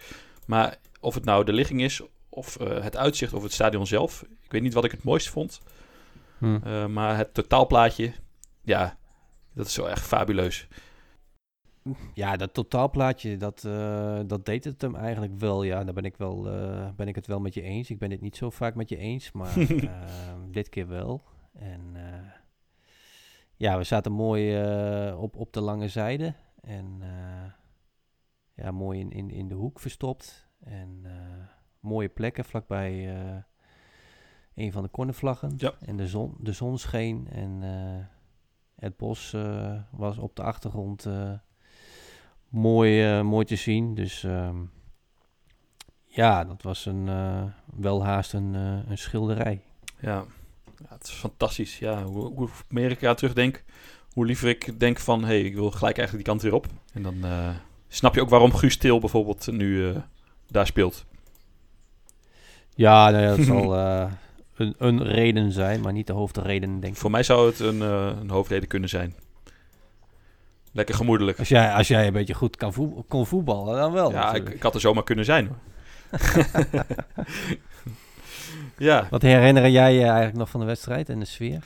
Maar 0.46 0.76
of 1.00 1.14
het 1.14 1.24
nou 1.24 1.44
de 1.44 1.52
ligging 1.52 1.82
is, 1.82 2.02
of 2.28 2.56
eh, 2.56 2.82
het 2.82 2.96
uitzicht, 2.96 3.32
of 3.32 3.42
het 3.42 3.52
stadion 3.52 3.86
zelf. 3.86 4.22
Ik 4.42 4.52
weet 4.52 4.62
niet 4.62 4.74
wat 4.74 4.84
ik 4.84 4.90
het 4.90 5.02
mooist 5.04 5.28
vond. 5.30 5.60
Hm. 6.38 6.58
Eh, 6.64 6.86
maar 6.86 7.16
het 7.16 7.34
totaalplaatje, 7.34 8.12
ja, 8.62 8.98
dat 9.58 9.66
is 9.66 9.76
wel 9.76 9.90
echt 9.90 10.06
fabuleus. 10.06 10.68
Ja, 12.14 12.36
dat 12.36 12.54
totaalplaatje, 12.54 13.36
dat, 13.36 13.64
eh, 13.64 14.20
dat 14.26 14.44
deed 14.44 14.64
het 14.64 14.80
hem 14.80 14.94
eigenlijk 14.94 15.38
wel. 15.38 15.62
Ja, 15.62 15.84
daar 15.84 15.94
ben 15.94 16.04
ik, 16.04 16.16
wel, 16.16 16.50
eh, 16.50 16.88
ben 16.96 17.08
ik 17.08 17.14
het 17.14 17.26
wel 17.26 17.40
met 17.40 17.54
je 17.54 17.62
eens. 17.62 17.90
Ik 17.90 17.98
ben 17.98 18.10
het 18.10 18.20
niet 18.20 18.36
zo 18.36 18.50
vaak 18.50 18.74
met 18.74 18.88
je 18.88 18.96
eens, 18.96 19.32
maar 19.32 19.56
eh, 19.58 20.32
dit 20.50 20.68
keer 20.68 20.88
wel. 20.88 21.22
En 21.52 21.96
ja, 23.56 23.78
we 23.78 23.84
zaten 23.84 24.12
mooi 24.12 24.62
op, 25.12 25.36
op 25.36 25.52
de 25.52 25.60
lange 25.60 25.88
zijde. 25.88 26.34
En 26.60 27.02
ja, 28.54 28.70
mooi 28.70 29.00
in, 29.00 29.10
in, 29.10 29.30
in 29.30 29.48
de 29.48 29.54
hoek 29.54 29.80
verstopt. 29.80 30.48
En 30.60 31.06
mooie 31.80 32.08
plekken 32.08 32.44
vlakbij 32.44 33.08
een 34.54 34.72
van 34.72 34.82
de 34.82 34.90
cornervlaggen. 34.90 35.52
Ja. 35.56 35.74
En 35.80 35.96
de 35.96 36.06
zon, 36.06 36.34
de 36.40 36.52
zon 36.52 36.78
scheen 36.78 37.28
en 37.30 37.62
het 38.78 38.96
bos 38.96 39.32
eh, 39.32 39.72
was 39.90 40.18
op 40.18 40.36
de 40.36 40.42
achtergrond 40.42 41.06
eh, 41.06 41.32
mooi, 42.48 43.04
eh, 43.04 43.22
mooi 43.22 43.44
te 43.44 43.56
zien. 43.56 43.94
Dus 43.94 44.24
ehm, 44.24 44.56
ja, 46.04 46.44
dat 46.44 46.62
was 46.62 46.86
een, 46.86 47.08
wel 47.76 48.04
haast 48.04 48.32
een, 48.32 48.54
een 48.88 48.98
schilderij. 48.98 49.62
Ja. 50.00 50.24
ja, 50.78 50.86
het 50.88 51.06
is 51.06 51.10
fantastisch. 51.10 51.78
Ja, 51.78 52.02
hoe, 52.02 52.32
hoe 52.34 52.48
meer 52.68 52.90
ik 52.90 53.02
eraan 53.02 53.16
terugdenk, 53.16 53.64
hoe 54.12 54.26
liever 54.26 54.48
ik 54.48 54.80
denk 54.80 54.98
van, 54.98 55.20
hé, 55.20 55.26
hey, 55.26 55.40
ik 55.40 55.54
wil 55.54 55.70
gelijk 55.70 55.98
eigenlijk 55.98 56.26
die 56.26 56.34
kant 56.34 56.42
weer 56.42 56.54
op. 56.54 56.66
En 56.92 57.02
dan 57.02 57.24
snap 57.88 58.14
je 58.14 58.20
ook 58.20 58.28
waarom 58.28 58.54
Guus 58.54 58.76
Til 58.76 58.98
bijvoorbeeld 58.98 59.46
nu 59.46 59.94
daar 60.46 60.66
speelt. 60.66 61.06
Ja, 62.78 63.10
nou 63.10 63.22
ja, 63.22 63.36
dat 63.36 63.46
zal 63.46 63.76
eh, 63.78 64.12
een, 64.58 64.74
een 64.78 65.02
reden 65.02 65.52
zijn, 65.52 65.80
maar 65.80 65.92
niet 65.92 66.06
de 66.06 66.12
hoofdreden, 66.12 66.80
denk 66.80 66.92
ik. 66.92 66.98
Voor 66.98 67.10
mij 67.10 67.22
zou 67.22 67.46
het 67.46 67.60
een, 67.60 67.82
eh, 67.82 68.10
een 68.20 68.30
hoofdreden 68.30 68.68
kunnen 68.68 68.88
zijn. 68.88 69.14
Lekker 70.72 70.94
gemoedelijk. 70.94 71.38
Als 71.38 71.48
jij, 71.48 71.72
als 71.72 71.88
jij 71.88 72.06
een 72.06 72.12
beetje 72.12 72.34
goed 72.34 72.56
kan 72.56 72.72
voet- 72.72 73.04
kon 73.08 73.26
voetballen, 73.26 73.76
dan 73.76 73.92
wel. 73.92 74.10
Ja, 74.10 74.34
ik, 74.34 74.48
ik 74.48 74.62
had 74.62 74.74
er 74.74 74.80
zomaar 74.80 75.04
kunnen 75.04 75.24
zijn. 75.24 75.48
Ja, 78.78 79.06
Wat 79.10 79.22
herinner 79.22 79.68
jij 79.68 79.94
je 79.94 80.02
eigenlijk 80.04 80.36
nog 80.36 80.50
van 80.50 80.60
de 80.60 80.66
wedstrijd 80.66 81.08
en 81.08 81.18
de 81.18 81.24
sfeer? 81.24 81.62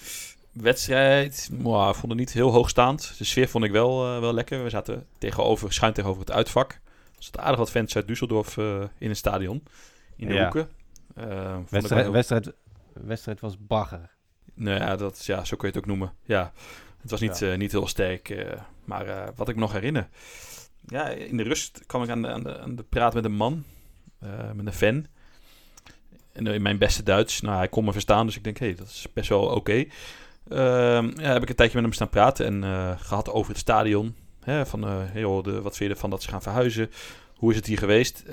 wedstrijd, 0.53 1.49
mwah, 1.53 1.89
ik 1.89 1.95
vond 1.95 2.09
het 2.13 2.21
niet 2.21 2.33
heel 2.33 2.51
hoogstaand. 2.51 3.15
De 3.19 3.25
sfeer 3.25 3.49
vond 3.49 3.65
ik 3.65 3.71
wel, 3.71 4.15
eh, 4.15 4.21
wel 4.21 4.33
lekker. 4.35 4.63
We 4.63 4.71
zaten 4.71 5.07
tegenover, 5.19 5.73
schuin 5.73 5.93
tegenover 5.93 6.21
het 6.23 6.31
uitvak. 6.33 6.71
Er 6.73 6.79
zaten 7.19 7.41
aardig 7.43 7.59
wat 7.59 7.71
fans 7.71 7.97
uit 7.97 8.05
Düsseldorf 8.09 8.55
eh, 8.59 8.83
in 8.99 9.09
het 9.09 9.17
stadion. 9.19 9.63
In 10.17 10.29
de 10.29 10.35
Ja. 10.35 10.43
hoeken. 10.43 10.69
Wedstrijd, 11.69 12.09
wedstrijd, 12.11 12.53
wedstrijd 12.95 13.41
was 13.41 13.59
bagger. 13.67 14.11
Nou 14.55 14.79
ja, 14.81 14.97
dat, 14.97 15.17
is- 15.17 15.27
ja, 15.27 15.45
zo 15.45 15.57
kun 15.57 15.69
je 15.69 15.75
het 15.75 15.83
ook 15.83 15.89
noemen. 15.91 16.13
Ja, 16.25 16.53
het 17.01 17.11
was 17.11 17.21
niet, 17.21 17.43
eh, 17.43 17.57
niet 17.57 17.73
heel 17.73 17.87
sterk. 17.89 18.29
eh, 18.31 18.61
maar 18.85 19.07
eh, 19.07 19.29
wat 19.37 19.49
ik 19.49 19.55
me 19.55 19.61
nog 19.61 19.73
herinner. 19.73 20.09
Ja, 20.87 21.09
in 21.09 21.37
de 21.37 21.43
rust 21.43 21.87
kwam 21.87 22.03
ik 22.03 22.09
aan 22.09 22.23
de, 22.23 22.29
aan 22.29 22.43
de, 22.43 22.59
aan 22.61 22.77
de 22.77 22.83
praat 22.83 23.15
met 23.15 23.25
een 23.25 23.35
man. 23.35 23.65
met 24.55 24.67
een 24.67 24.73
fan. 24.73 25.07
En 26.33 26.47
in 26.47 26.63
mijn 26.63 26.79
beste 26.79 27.03
Duits. 27.03 27.41
Nou, 27.41 27.57
hij 27.57 27.69
kon 27.69 27.85
me 27.85 27.93
verstaan. 27.93 28.27
Dus 28.27 28.37
ik 28.37 28.45
denk, 28.45 28.59
hé, 28.59 28.67
hey, 28.67 28.75
dat 28.75 28.87
is 28.87 29.07
best 29.15 29.29
wel 29.29 29.45
oké. 29.47 29.73
Ehm, 30.49 31.11
ja, 31.21 31.33
heb 31.33 31.43
ik 31.43 31.49
een 31.49 31.55
tijdje 31.55 31.75
met 31.77 31.85
hem 31.85 31.93
staan 31.93 32.09
praten. 32.09 32.47
En 32.47 32.65
eh, 32.65 32.93
gehad 33.01 33.31
over 33.31 33.51
het 33.51 33.61
stadion. 33.61 34.17
Hè, 34.41 34.67
van, 34.67 35.09
joh, 35.15 35.43
de, 35.45 35.61
wat 35.63 35.77
vind 35.77 35.89
je 35.89 35.95
ervan 35.95 36.11
dat 36.11 36.23
ze 36.23 36.29
gaan 36.29 36.43
verhuizen? 36.43 36.91
Hoe 37.37 37.51
is 37.51 37.57
het 37.57 37.67
hier 37.67 37.79
geweest? 37.79 38.25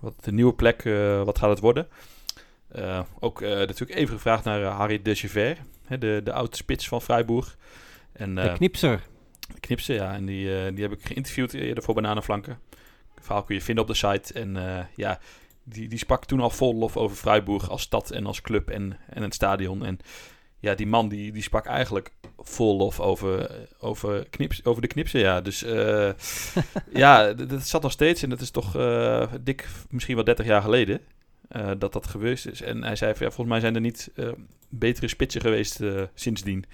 Wat 0.00 0.14
de 0.24 0.32
nieuwe 0.32 0.54
plek, 0.54 0.82
wat 1.24 1.38
gaat 1.38 1.50
het 1.50 1.60
worden? 1.60 1.88
Eh, 2.74 3.00
ook 3.20 3.42
eh, 3.42 3.50
natuurlijk 3.50 3.98
even 3.98 4.14
gevraagd 4.14 4.44
naar 4.44 4.62
eh, 4.62 4.76
Harry 4.76 5.02
de 5.02 5.14
Gever, 5.14 5.56
hè, 5.84 5.98
de, 5.98 6.20
de 6.24 6.32
oude 6.32 6.56
spits 6.56 6.88
van 6.88 7.02
Freiburg. 7.02 7.56
En, 8.12 8.34
De 8.34 8.52
knipser. 8.54 9.02
Knipsen, 9.60 9.94
ja. 9.94 10.14
En 10.14 10.24
die, 10.26 10.72
die 10.72 10.82
heb 10.82 10.92
ik 10.92 11.06
geïnterviewd 11.06 11.52
eerder 11.52 11.84
voor 11.84 11.94
Bananenflanken. 11.94 12.58
Het 13.14 13.24
verhaal 13.24 13.42
kun 13.42 13.54
je 13.54 13.60
vinden 13.60 13.84
op 13.84 13.90
de 13.90 13.96
site. 13.96 14.34
En 14.34 14.56
ja, 14.96 15.18
die, 15.64 15.88
die 15.88 15.98
sprak 15.98 16.24
toen 16.24 16.40
al 16.40 16.50
vol 16.50 16.74
lof 16.74 16.96
over 16.96 17.16
Freiburg 17.16 17.70
als 17.70 17.82
stad 17.82 18.10
en 18.10 18.26
als 18.26 18.40
club 18.40 18.70
en, 18.70 18.96
en 19.08 19.22
het 19.22 19.34
stadion. 19.34 19.84
En 19.84 19.98
ja, 20.60 20.74
die 20.74 20.86
man 20.86 21.08
die, 21.08 21.32
die 21.32 21.42
sprak 21.42 21.66
eigenlijk 21.66 22.12
vol 22.38 22.76
lof 22.76 23.00
over, 23.00 23.50
over, 23.78 24.28
knips, 24.30 24.64
over 24.64 24.82
de 24.82 24.88
knipsen, 24.88 25.20
ja. 25.20 25.40
Dus 25.40 25.60
ja, 26.92 27.32
dat 27.32 27.66
zat 27.66 27.82
nog 27.82 27.92
steeds 27.92 28.22
en 28.22 28.30
dat 28.30 28.40
is 28.40 28.50
toch 28.50 28.72
dik, 29.40 29.68
misschien 29.90 30.14
wel 30.14 30.24
30 30.24 30.46
jaar 30.46 30.62
geleden. 30.62 31.00
Eh, 31.48 31.70
dat 31.78 31.92
dat 31.92 32.06
geweest 32.06 32.46
is. 32.46 32.62
En 32.62 32.82
hij 32.82 32.96
zei 32.96 33.14
van, 33.14 33.26
ja, 33.26 33.32
volgens 33.32 33.48
mij 33.48 33.60
zijn 33.60 33.74
er 33.74 33.80
niet 33.80 34.10
eh, 34.14 34.28
betere 34.68 35.08
spitsen 35.08 35.40
geweest 35.40 35.80
eh, 35.80 36.02
sindsdien. 36.14 36.64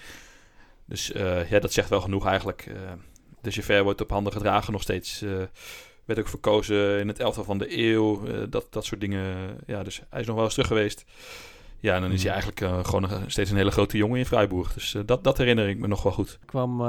Dus 0.84 1.06
ja, 1.48 1.58
dat 1.58 1.72
zegt 1.72 1.88
wel 1.88 2.00
genoeg 2.00 2.26
eigenlijk. 2.26 2.70
de 3.40 3.50
Javert 3.50 3.82
wordt 3.82 4.00
op 4.00 4.10
handen 4.10 4.32
gedragen 4.32 4.72
nog 4.72 4.82
steeds. 4.82 5.20
werd 6.04 6.18
ook 6.18 6.28
verkozen 6.28 7.00
in 7.00 7.08
het 7.08 7.18
elftal 7.18 7.44
van 7.44 7.58
de 7.58 7.78
eeuw. 7.78 8.22
dat, 8.48 8.66
dat 8.70 8.84
soort 8.84 9.00
dingen. 9.00 9.56
Ja, 9.66 9.82
dus 9.82 10.02
hij 10.10 10.20
is 10.20 10.26
nog 10.26 10.34
wel 10.34 10.44
eens 10.44 10.54
terug 10.54 10.68
geweest. 10.68 11.04
Ja, 11.80 11.94
en 11.94 12.00
dan 12.00 12.12
is 12.12 12.22
hij 12.22 12.32
hmm. 12.32 12.42
eigenlijk 12.42 12.86
gewoon 12.86 13.30
steeds 13.30 13.50
een 13.50 13.56
hele 13.56 13.70
grote 13.70 13.96
jongen 13.96 14.18
in 14.18 14.26
Freiburg. 14.26 14.72
Dus 14.72 14.96
dat, 15.06 15.24
dat 15.24 15.38
herinner 15.38 15.68
ik 15.68 15.78
me 15.78 15.86
nog 15.86 16.02
wel 16.02 16.12
goed. 16.12 16.38
Ik 16.40 16.46
kwam 16.46 16.80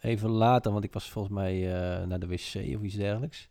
even 0.00 0.30
later, 0.30 0.72
want 0.72 0.84
ik 0.84 0.92
was 0.92 1.10
volgens 1.10 1.34
mij 1.34 1.60
naar 2.06 2.20
de 2.20 2.26
wc 2.26 2.76
of 2.76 2.82
iets 2.82 2.94
dergelijks 2.94 3.48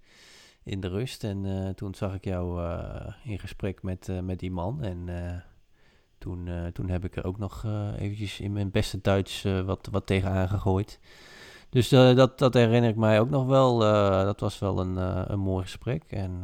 in 0.63 0.79
de 0.79 0.87
rust. 0.87 1.23
En 1.23 1.45
uh, 1.45 1.69
toen 1.69 1.95
zag 1.95 2.13
ik 2.13 2.23
jou 2.23 2.61
uh, 2.61 3.13
in 3.23 3.39
gesprek 3.39 3.83
met, 3.83 4.07
uh, 4.07 4.19
met 4.19 4.39
die 4.39 4.51
man. 4.51 4.83
En 4.83 5.07
toen, 6.17 6.49
toen 6.73 6.89
heb 6.89 7.05
ik 7.05 7.15
er 7.15 7.25
ook 7.25 7.37
nog 7.37 7.65
eventjes 7.97 8.39
in 8.39 8.51
mijn 8.51 8.71
beste 8.71 9.01
Duits 9.01 9.43
wat, 9.65 9.87
wat 9.91 10.05
tegenaan 10.05 10.49
gegooid. 10.49 10.99
Dus 11.69 11.89
dat, 11.89 12.39
dat 12.39 12.53
herinner 12.53 12.89
ik 12.89 12.95
mij 12.95 13.19
ook 13.19 13.29
nog 13.29 13.45
wel. 13.45 13.79
dat 14.25 14.39
was 14.39 14.59
wel 14.59 14.79
een, 14.79 14.95
een 15.31 15.39
mooi 15.39 15.63
gesprek. 15.63 16.03
En 16.07 16.43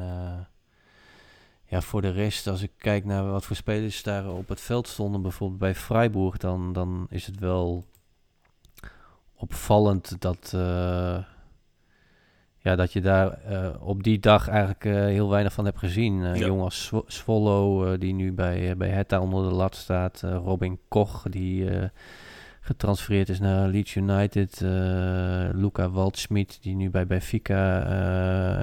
ja, 1.66 1.82
voor 1.82 2.02
de 2.02 2.12
rest, 2.12 2.48
als 2.48 2.62
ik 2.62 2.72
kijk 2.78 3.06
naar 3.06 3.32
wat 3.32 3.46
voor 3.46 3.56
spelers 3.56 4.04
daar 4.04 4.30
op 4.30 4.48
het 4.48 4.62
veld 4.62 4.88
stonden, 4.88 5.22
bijvoorbeeld 5.22 5.60
bij 5.60 5.76
Freiburg, 5.76 6.38
dan, 6.38 6.74
dan 6.74 7.06
is 7.10 7.26
het 7.26 7.40
wel 7.40 7.86
opvallend 9.34 10.22
dat 10.22 10.54
ja, 12.66 12.76
dat 12.76 12.94
je 12.94 13.02
daar 13.02 13.40
uh, 13.50 13.68
op 13.80 14.04
die 14.04 14.20
dag 14.20 14.48
eigenlijk 14.48 14.86
uh, 14.86 14.94
heel 14.94 15.30
weinig 15.30 15.54
van 15.54 15.66
hebt 15.66 15.80
gezien. 15.80 16.20
Uh, 16.20 16.36
ja. 16.36 16.46
Jong 16.46 16.62
als 16.62 16.92
Swallow, 17.06 18.00
die 18.00 18.14
nu 18.14 18.34
bij, 18.34 18.78
bij 18.78 18.90
Hetta 18.90 19.20
onder 19.20 19.50
de 19.50 19.56
lat 19.56 19.76
staat. 19.76 20.22
Robin 20.22 20.80
Koch, 20.88 21.26
die 21.30 21.70
getransfereerd 22.62 23.30
is 23.30 23.40
naar 23.40 23.68
Leeds 23.68 23.96
United. 23.96 24.60
Luca 25.54 25.90
Waldschmidt, 25.90 26.58
die 26.62 26.76
nu 26.76 26.90
bij 26.90 27.08
Benfica 27.08 27.84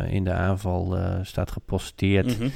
in 0.05 0.25
de 0.25 0.33
aanval 0.33 0.99
staat 1.23 1.51
geposteerd. 1.51 2.27
Mm 2.27 2.43
-hmm. 2.43 2.53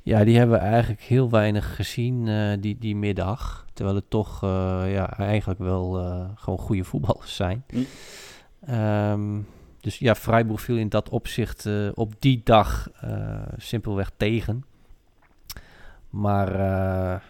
Ja, 0.00 0.24
die 0.24 0.38
hebben 0.38 0.58
we 0.58 0.64
eigenlijk 0.64 1.02
heel 1.02 1.30
weinig 1.30 1.74
gezien 1.76 2.28
die, 2.60 2.78
die 2.78 2.96
middag. 2.96 3.66
Terwijl 3.72 3.96
het 3.96 4.10
toch 4.10 4.40
ja, 4.86 5.18
eigenlijk 5.18 5.60
wel 5.60 5.92
gewoon 6.34 6.58
goede 6.58 6.84
voetballers 6.84 7.36
zijn. 7.36 7.64
Mm. 7.70 7.86
Um, 8.74 9.46
dus 9.82 9.98
ja, 9.98 10.14
Freiburg 10.14 10.60
viel 10.60 10.76
in 10.76 10.88
dat 10.88 11.08
opzicht 11.08 11.64
uh, 11.64 11.88
op 11.94 12.12
die 12.18 12.40
dag 12.44 12.90
uh, 13.04 13.42
simpelweg 13.56 14.10
tegen. 14.16 14.64
Maar 16.10 16.54
uh, 16.54 17.20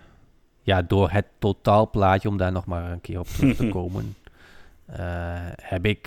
ja, 0.63 0.83
door 0.83 1.11
het 1.11 1.27
totaalplaatje, 1.39 2.29
om 2.29 2.37
daar 2.37 2.53
nog 2.53 2.67
maar 2.67 2.93
een 2.93 3.01
keer 3.01 3.19
op 3.19 3.27
terug 3.27 3.57
te 3.57 3.69
komen, 3.79 4.17
heb, 5.63 5.87
ik, 5.87 6.07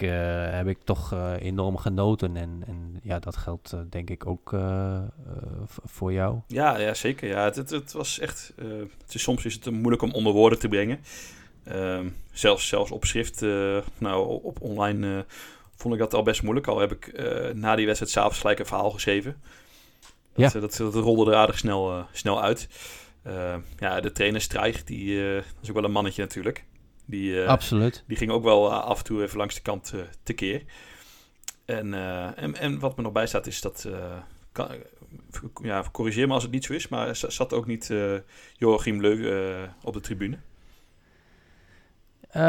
heb 0.49 0.67
ik 0.67 0.77
toch 0.83 1.15
enorm 1.39 1.77
genoten. 1.77 2.37
En, 2.37 2.63
en 2.67 2.99
ja, 3.03 3.19
dat 3.19 3.37
geldt 3.37 3.75
denk 3.89 4.09
ik 4.09 4.25
ook 4.25 4.55
voor 5.85 6.13
jou. 6.13 6.39
Ja, 6.47 6.77
ja 6.77 6.93
zeker. 6.93 7.27
Ja, 7.29 7.43
het, 7.43 7.55
het, 7.55 7.69
het 7.69 7.91
was 7.91 8.19
echt. 8.19 8.53
het 9.03 9.13
is, 9.13 9.21
soms 9.21 9.45
is 9.45 9.53
het 9.53 9.71
moeilijk 9.71 10.01
om 10.01 10.11
onder 10.11 10.33
woorden 10.33 10.59
te 10.59 10.67
brengen. 10.67 10.99
Ehm, 11.63 12.07
zelfs, 12.31 12.67
zelfs 12.67 12.91
op 12.91 13.05
schrift, 13.05 13.41
nou, 13.97 14.43
op 14.43 14.61
online 14.61 15.25
vond 15.75 15.93
ik 15.93 15.99
dat 15.99 16.13
al 16.13 16.23
best 16.23 16.43
moeilijk. 16.43 16.67
Al 16.67 16.79
heb 16.79 16.91
ik 16.91 17.07
uh, 17.07 17.49
na 17.49 17.75
die 17.75 17.85
wedstrijd 17.85 18.13
s'avonds 18.13 18.39
gelijk 18.39 18.59
een 18.59 18.65
verhaal 18.65 18.91
geschreven. 18.91 19.41
Dat, 20.33 20.53
ja. 20.53 20.59
dat, 20.59 20.77
dat, 20.77 20.93
rolde 20.93 21.31
er 21.31 21.37
aardig 21.37 21.57
snel, 21.57 21.91
uh, 21.91 22.03
snel 22.11 22.41
uit. 22.41 22.67
Uh, 23.27 23.55
ja, 23.77 24.01
de 24.01 24.11
trainer 24.11 24.41
Strijg, 24.41 24.83
die 24.83 25.37
is 25.61 25.69
ook 25.69 25.75
wel 25.75 25.83
een 25.83 25.91
mannetje 25.91 26.21
natuurlijk. 26.21 26.65
Die, 27.05 27.47
Absoluut. 27.47 28.03
Die 28.07 28.17
ging 28.17 28.31
ook 28.31 28.43
wel 28.43 28.73
af 28.73 28.97
en 28.97 29.03
toe 29.03 29.23
even 29.23 29.37
langs 29.37 29.55
de 29.55 29.61
kant 29.61 29.93
tekeer. 30.23 30.63
En, 31.65 31.93
en, 32.35 32.55
en 32.55 32.79
wat 32.79 32.95
me 32.95 33.03
nog 33.03 33.11
bij 33.11 33.27
staat 33.27 33.47
is 33.47 33.61
dat... 33.61 33.87
Kan, 34.51 34.67
ja, 35.61 35.83
corrigeer 35.91 36.27
me 36.27 36.33
als 36.33 36.43
het 36.43 36.51
niet 36.51 36.65
zo 36.65 36.73
is, 36.73 36.87
maar 36.87 37.15
zat 37.15 37.53
ook 37.53 37.65
niet 37.65 37.93
Joachim 38.57 39.01
Leu 39.01 39.67
op 39.83 39.93
de 39.93 39.99
tribune? 39.99 40.37
Uh, 42.35 42.41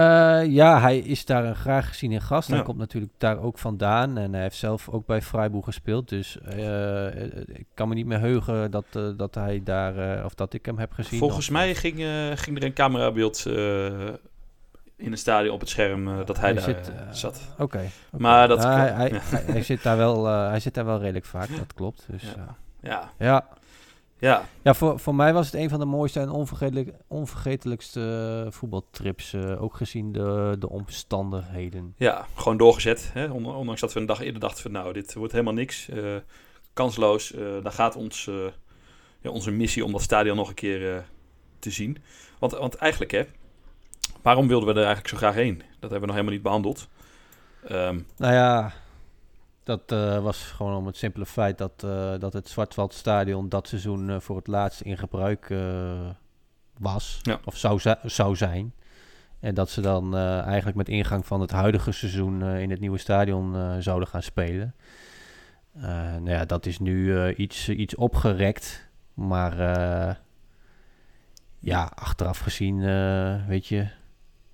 ja, 0.47 0.81
hij 0.81 0.99
is 0.99 1.25
daar 1.25 1.45
een 1.45 1.57
graag 1.57 1.89
gezien 1.89 2.13
in 2.13 2.21
gast. 2.21 2.49
Hij 2.49 2.63
komt 2.63 2.79
natuurlijk 2.79 3.13
daar 3.19 3.39
ook 3.39 3.59
vandaan. 3.59 4.19
En 4.19 4.33
hij 4.33 4.43
heeft 4.43 4.57
zelf 4.57 4.89
ook 4.89 5.07
bij 5.07 5.23
Freiburg 5.23 5.65
gespeeld. 5.65 6.09
Dus 6.09 6.39
uh, 6.57 7.07
ik 7.47 7.67
kan 7.75 7.89
me 7.89 7.95
niet 7.95 8.07
meer 8.07 8.21
heugen 8.21 8.71
dat, 8.71 8.85
uh, 8.97 9.09
dat 9.17 9.35
hij 9.35 9.61
daar, 9.65 10.25
of 10.25 10.35
dat 10.35 10.53
ik 10.53 10.67
hem 10.67 10.79
heb 10.79 10.93
gezien. 10.93 11.19
Volgens 11.19 11.51
mij 11.51 11.75
ging, 11.75 11.97
ging 12.35 12.57
er 12.57 12.65
een 12.65 12.73
camerabeeld 12.73 13.47
in 14.97 15.11
het 15.11 15.19
stadion 15.19 15.55
op 15.55 15.61
het 15.61 15.69
scherm 15.69 16.25
dat 16.25 16.37
hij, 16.37 16.53
hij 16.53 16.55
daar 16.55 16.63
zit, 16.63 16.93
zat. 17.11 17.41
Oké. 17.53 17.63
Okay, 17.63 17.91
Maar 18.11 18.49
dat... 18.49 18.63
hij, 18.63 18.89
hij, 18.89 19.09
hij, 19.09 19.43
hij, 19.53 19.63
zit 19.63 19.83
daar 19.83 19.97
wel, 19.97 20.25
hij 20.27 20.61
zit 20.61 20.75
daar 20.75 20.85
wel 20.85 20.99
redelijk 20.99 21.27
vaak, 21.27 21.49
dat 21.57 21.75
klopt. 21.75 22.07
Dus, 22.11 22.23
ja. 22.23 22.57
ja. 22.81 23.11
ja. 23.19 23.47
Ja, 24.19 24.49
ja 24.63 24.75
voor, 24.75 24.99
voor 24.99 25.15
mij 25.15 25.33
was 25.33 25.47
het 25.47 25.55
een 25.55 25.69
van 25.69 25.79
de 25.79 25.85
mooiste 25.85 26.21
en 26.21 26.31
onvergetelijk, 26.31 26.91
onvergetelijkste 27.07 28.47
voetbaltrips. 28.51 29.33
Uh, 29.33 29.63
ook 29.63 29.77
gezien 29.77 30.13
de, 30.13 30.57
de 30.59 30.69
omstandigheden. 30.69 31.95
Ja, 31.97 32.27
gewoon 32.35 32.57
doorgezet. 32.57 33.11
Hè? 33.13 33.31
Ondanks 33.31 33.81
dat 33.81 33.93
we 33.93 34.01
een 34.01 34.07
dag 34.07 34.21
eerder 34.21 34.41
dachten 34.41 34.63
van 34.63 34.73
nou, 34.73 34.93
dit 34.93 35.15
wordt 35.15 35.33
helemaal 35.33 35.55
niks. 35.55 35.89
Uh, 35.89 36.17
kansloos. 36.73 37.35
dan 37.63 37.73
gaat 37.73 37.97
ons, 37.97 38.31
ja, 39.21 39.31
onze 39.31 39.51
missie 39.51 39.85
om 39.85 39.93
dat 39.93 40.03
stadion 40.03 40.37
nog 40.37 40.49
een 40.49 40.55
keer 40.55 41.05
te 41.59 41.71
zien. 41.71 41.99
Want, 42.39 42.53
want 42.53 42.75
eigenlijk, 42.75 43.13
hè, 43.13 43.25
waarom 44.23 44.49
wilden 44.49 44.69
we 44.69 44.75
er 44.75 44.87
eigenlijk 44.87 45.09
zo 45.09 45.17
graag 45.17 45.35
heen? 45.35 45.57
Dat 45.57 45.91
hebben 45.91 46.01
we 46.01 46.07
nog 46.07 46.15
helemaal 46.15 46.35
niet 46.35 46.43
behandeld. 46.43 46.89
Um, 47.71 48.07
nou 48.17 48.35
ja, 48.35 48.73
dat 49.67 49.93
uh, 49.93 50.19
was 50.19 50.43
gewoon 50.43 50.75
om 50.75 50.87
het 50.87 50.97
simpele 50.97 51.27
feit 51.27 51.59
dat, 51.59 51.83
uh, 51.85 52.19
dat 52.19 52.33
het 52.33 52.49
Zwartwaldstadion 52.49 53.49
dat 53.49 53.69
seizoen 53.69 54.09
uh, 54.09 54.21
voor 54.21 54.37
het 54.37 54.47
laatst 54.47 54.81
in 54.81 54.99
gebruik 54.99 55.55
was. 56.79 57.19
Ja. 57.23 57.41
Of 57.45 57.57
zou, 57.57 57.81
zou 58.05 58.37
zijn. 58.37 58.75
En 59.41 59.55
dat 59.55 59.71
ze 59.71 59.81
dan 59.81 60.17
eigenlijk 60.17 60.77
met 60.77 60.89
ingang 60.89 61.27
van 61.27 61.41
het 61.41 61.51
huidige 61.51 61.93
seizoen 61.93 62.43
in 62.43 62.71
het 62.71 62.81
nieuwe 62.81 62.99
stadion 62.99 63.83
zouden 63.83 64.09
gaan 64.09 64.23
spelen. 64.23 64.75
nou 65.73 66.31
ja, 66.31 66.45
dat 66.45 66.67
is 66.67 66.79
nu 66.79 67.29
iets, 67.35 67.69
iets 67.69 67.95
opgerekt. 67.95 68.89
Maar 69.15 69.57
ja, 71.59 71.93
achteraf 71.95 72.39
gezien, 72.39 72.79
weet 73.47 73.67
je, 73.67 73.89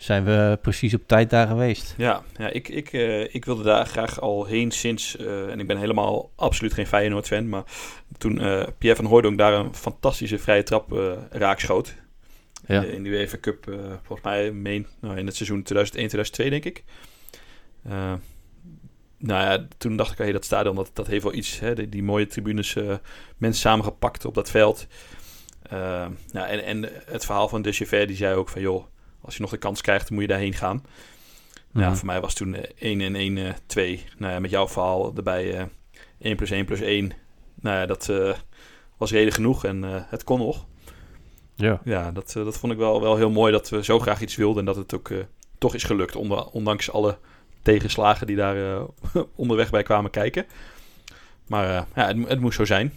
zijn 0.02 0.24
we 0.24 0.58
precies 0.62 0.94
op 0.94 1.02
tijd 1.06 1.30
daar 1.30 1.46
geweest. 1.46 1.94
Ja, 1.96 2.22
ja 2.36 2.48
ik, 2.48 2.68
ik, 2.68 2.92
uh, 2.92 3.34
ik 3.34 3.44
wilde 3.44 3.62
daar 3.62 3.86
graag 3.86 4.20
al 4.20 4.44
heen 4.44 4.70
sinds, 4.70 5.16
uh, 5.16 5.50
en 5.50 5.60
ik 5.60 5.66
ben 5.66 5.76
helemaal 5.76 6.30
absoluut 6.36 6.74
geen 6.74 6.86
Feyenoord-fan, 6.86 7.48
maar 7.48 7.62
toen 8.18 8.40
uh, 8.40 8.62
Pierre 8.78 9.02
van 9.02 9.10
Hooydonk 9.10 9.38
daar 9.38 9.52
een 9.52 9.74
fantastische 9.74 10.38
vrije 10.38 10.62
trap 10.62 10.92
raakschoot. 11.30 11.94
Ja. 12.66 12.82
In, 12.82 13.02
de 13.02 13.10
UEFA 13.10 13.38
Cup, 13.40 13.64
volgens 14.02 14.28
mij 14.28 14.52
meen, 14.52 14.86
nou, 15.00 15.18
in 15.18 15.26
het 15.26 15.36
seizoen 15.36 15.66
2001-2002 16.46 16.48
denk 16.48 16.64
ik. 16.64 16.84
nou 17.82 18.22
ja, 19.18 19.66
toen 19.78 19.96
dacht 19.96 20.12
ik, 20.12 20.18
hey, 20.18 20.32
dat 20.32 20.44
stadion, 20.44 20.74
dat, 20.76 20.90
dat 20.92 21.06
heeft 21.06 21.22
wel 21.22 21.34
iets. 21.34 21.60
Hè, 21.60 21.74
die, 21.74 21.88
die 21.88 22.02
mooie 22.02 22.26
tribunes, 22.26 22.74
mensen 23.36 23.60
samengepakt 23.60 24.24
op 24.24 24.34
dat 24.34 24.50
veld. 24.50 24.86
nou, 26.32 26.48
en, 26.48 26.64
en 26.64 26.88
het 27.04 27.24
verhaal 27.24 27.48
van 27.48 27.62
De 27.62 27.72
Chever, 27.72 28.06
die 28.06 28.16
zei 28.16 28.34
ook 28.34 28.48
van, 28.48 28.60
joh, 28.60 28.84
als 29.22 29.34
je 29.34 29.40
nog 29.40 29.50
de 29.50 29.56
kans 29.56 29.80
krijgt, 29.80 30.10
moet 30.10 30.20
je 30.20 30.28
daarheen 30.28 30.54
gaan. 30.54 30.84
Nou, 31.70 31.86
ja, 31.86 31.94
voor 31.94 32.06
mij 32.06 32.20
was 32.20 32.34
toen 32.34 32.54
1 32.54 33.00
en 33.00 33.14
1 33.14 33.56
2. 33.66 34.04
Nou 34.18 34.32
ja, 34.32 34.38
met 34.38 34.50
jouw 34.50 34.68
verhaal 34.68 35.12
erbij 35.16 35.58
uh, 35.58 35.62
1 36.18 36.36
plus 36.36 36.50
1 36.50 36.64
plus 36.64 36.80
1. 36.80 37.12
Nou 37.54 37.76
ja, 37.76 37.86
dat 37.86 38.12
was 38.96 39.10
reden 39.10 39.32
genoeg 39.32 39.64
en 39.64 39.82
het 40.08 40.24
kon 40.24 40.38
nog. 40.38 40.66
Ja, 41.54 41.80
ja 41.84 42.10
dat, 42.10 42.32
dat 42.32 42.58
vond 42.58 42.72
ik 42.72 42.78
wel, 42.78 43.00
wel 43.00 43.16
heel 43.16 43.30
mooi 43.30 43.52
dat 43.52 43.68
we 43.68 43.84
zo 43.84 43.98
graag 43.98 44.20
iets 44.20 44.36
wilden 44.36 44.58
en 44.58 44.64
dat 44.64 44.76
het 44.76 44.94
ook 44.94 45.10
toch 45.58 45.74
is 45.74 45.84
gelukt. 45.84 46.16
Ondanks 46.52 46.90
alle 46.90 47.18
tegenslagen 47.62 48.26
die 48.26 48.36
daar 48.36 48.86
onderweg 49.34 49.70
bij 49.70 49.82
kwamen 49.82 50.10
kijken. 50.10 50.46
Maar 51.46 51.66
ja, 51.66 51.86
het, 51.92 52.28
het 52.28 52.40
moest 52.40 52.56
zo 52.56 52.64
zijn. 52.64 52.92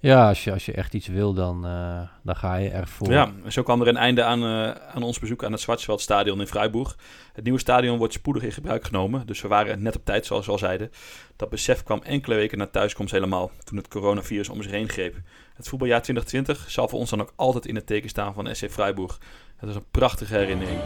Ja, 0.00 0.28
als 0.28 0.44
je, 0.44 0.52
als 0.52 0.66
je 0.66 0.72
echt 0.72 0.94
iets 0.94 1.06
wil, 1.06 1.34
dan, 1.34 1.66
uh, 1.66 2.00
dan 2.22 2.36
ga 2.36 2.56
je 2.56 2.68
ervoor. 2.68 3.10
Ja, 3.10 3.32
zo 3.48 3.62
kwam 3.62 3.80
er 3.80 3.88
een 3.88 3.96
einde 3.96 4.24
aan, 4.24 4.42
uh, 4.44 4.70
aan 4.70 5.02
ons 5.02 5.18
bezoek 5.18 5.44
aan 5.44 5.52
het 5.52 5.60
Zwartsveldstadion 5.60 6.40
in 6.40 6.46
Freiburg. 6.46 6.96
Het 7.32 7.44
nieuwe 7.44 7.58
stadion 7.58 7.98
wordt 7.98 8.12
spoedig 8.12 8.42
in 8.42 8.52
gebruik 8.52 8.84
genomen, 8.84 9.26
dus 9.26 9.40
we 9.40 9.48
waren 9.48 9.82
net 9.82 9.96
op 9.96 10.04
tijd, 10.04 10.26
zoals 10.26 10.46
we 10.46 10.52
al 10.52 10.58
zeiden. 10.58 10.90
Dat 11.36 11.48
besef 11.48 11.82
kwam 11.82 12.02
enkele 12.02 12.34
weken 12.34 12.58
na 12.58 12.66
thuiskomst 12.66 13.12
helemaal, 13.12 13.50
toen 13.64 13.76
het 13.76 13.88
coronavirus 13.88 14.48
om 14.48 14.62
zich 14.62 14.72
heen 14.72 14.88
greep. 14.88 15.14
Het 15.54 15.68
voetbaljaar 15.68 16.02
2020 16.02 16.70
zal 16.70 16.88
voor 16.88 16.98
ons 16.98 17.10
dan 17.10 17.20
ook 17.20 17.32
altijd 17.36 17.66
in 17.66 17.74
het 17.74 17.86
teken 17.86 18.08
staan 18.08 18.34
van 18.34 18.54
SC 18.54 18.70
Freiburg. 18.70 19.18
Het 19.56 19.68
is 19.68 19.74
een 19.74 19.90
prachtige 19.90 20.36
herinnering. 20.36 20.80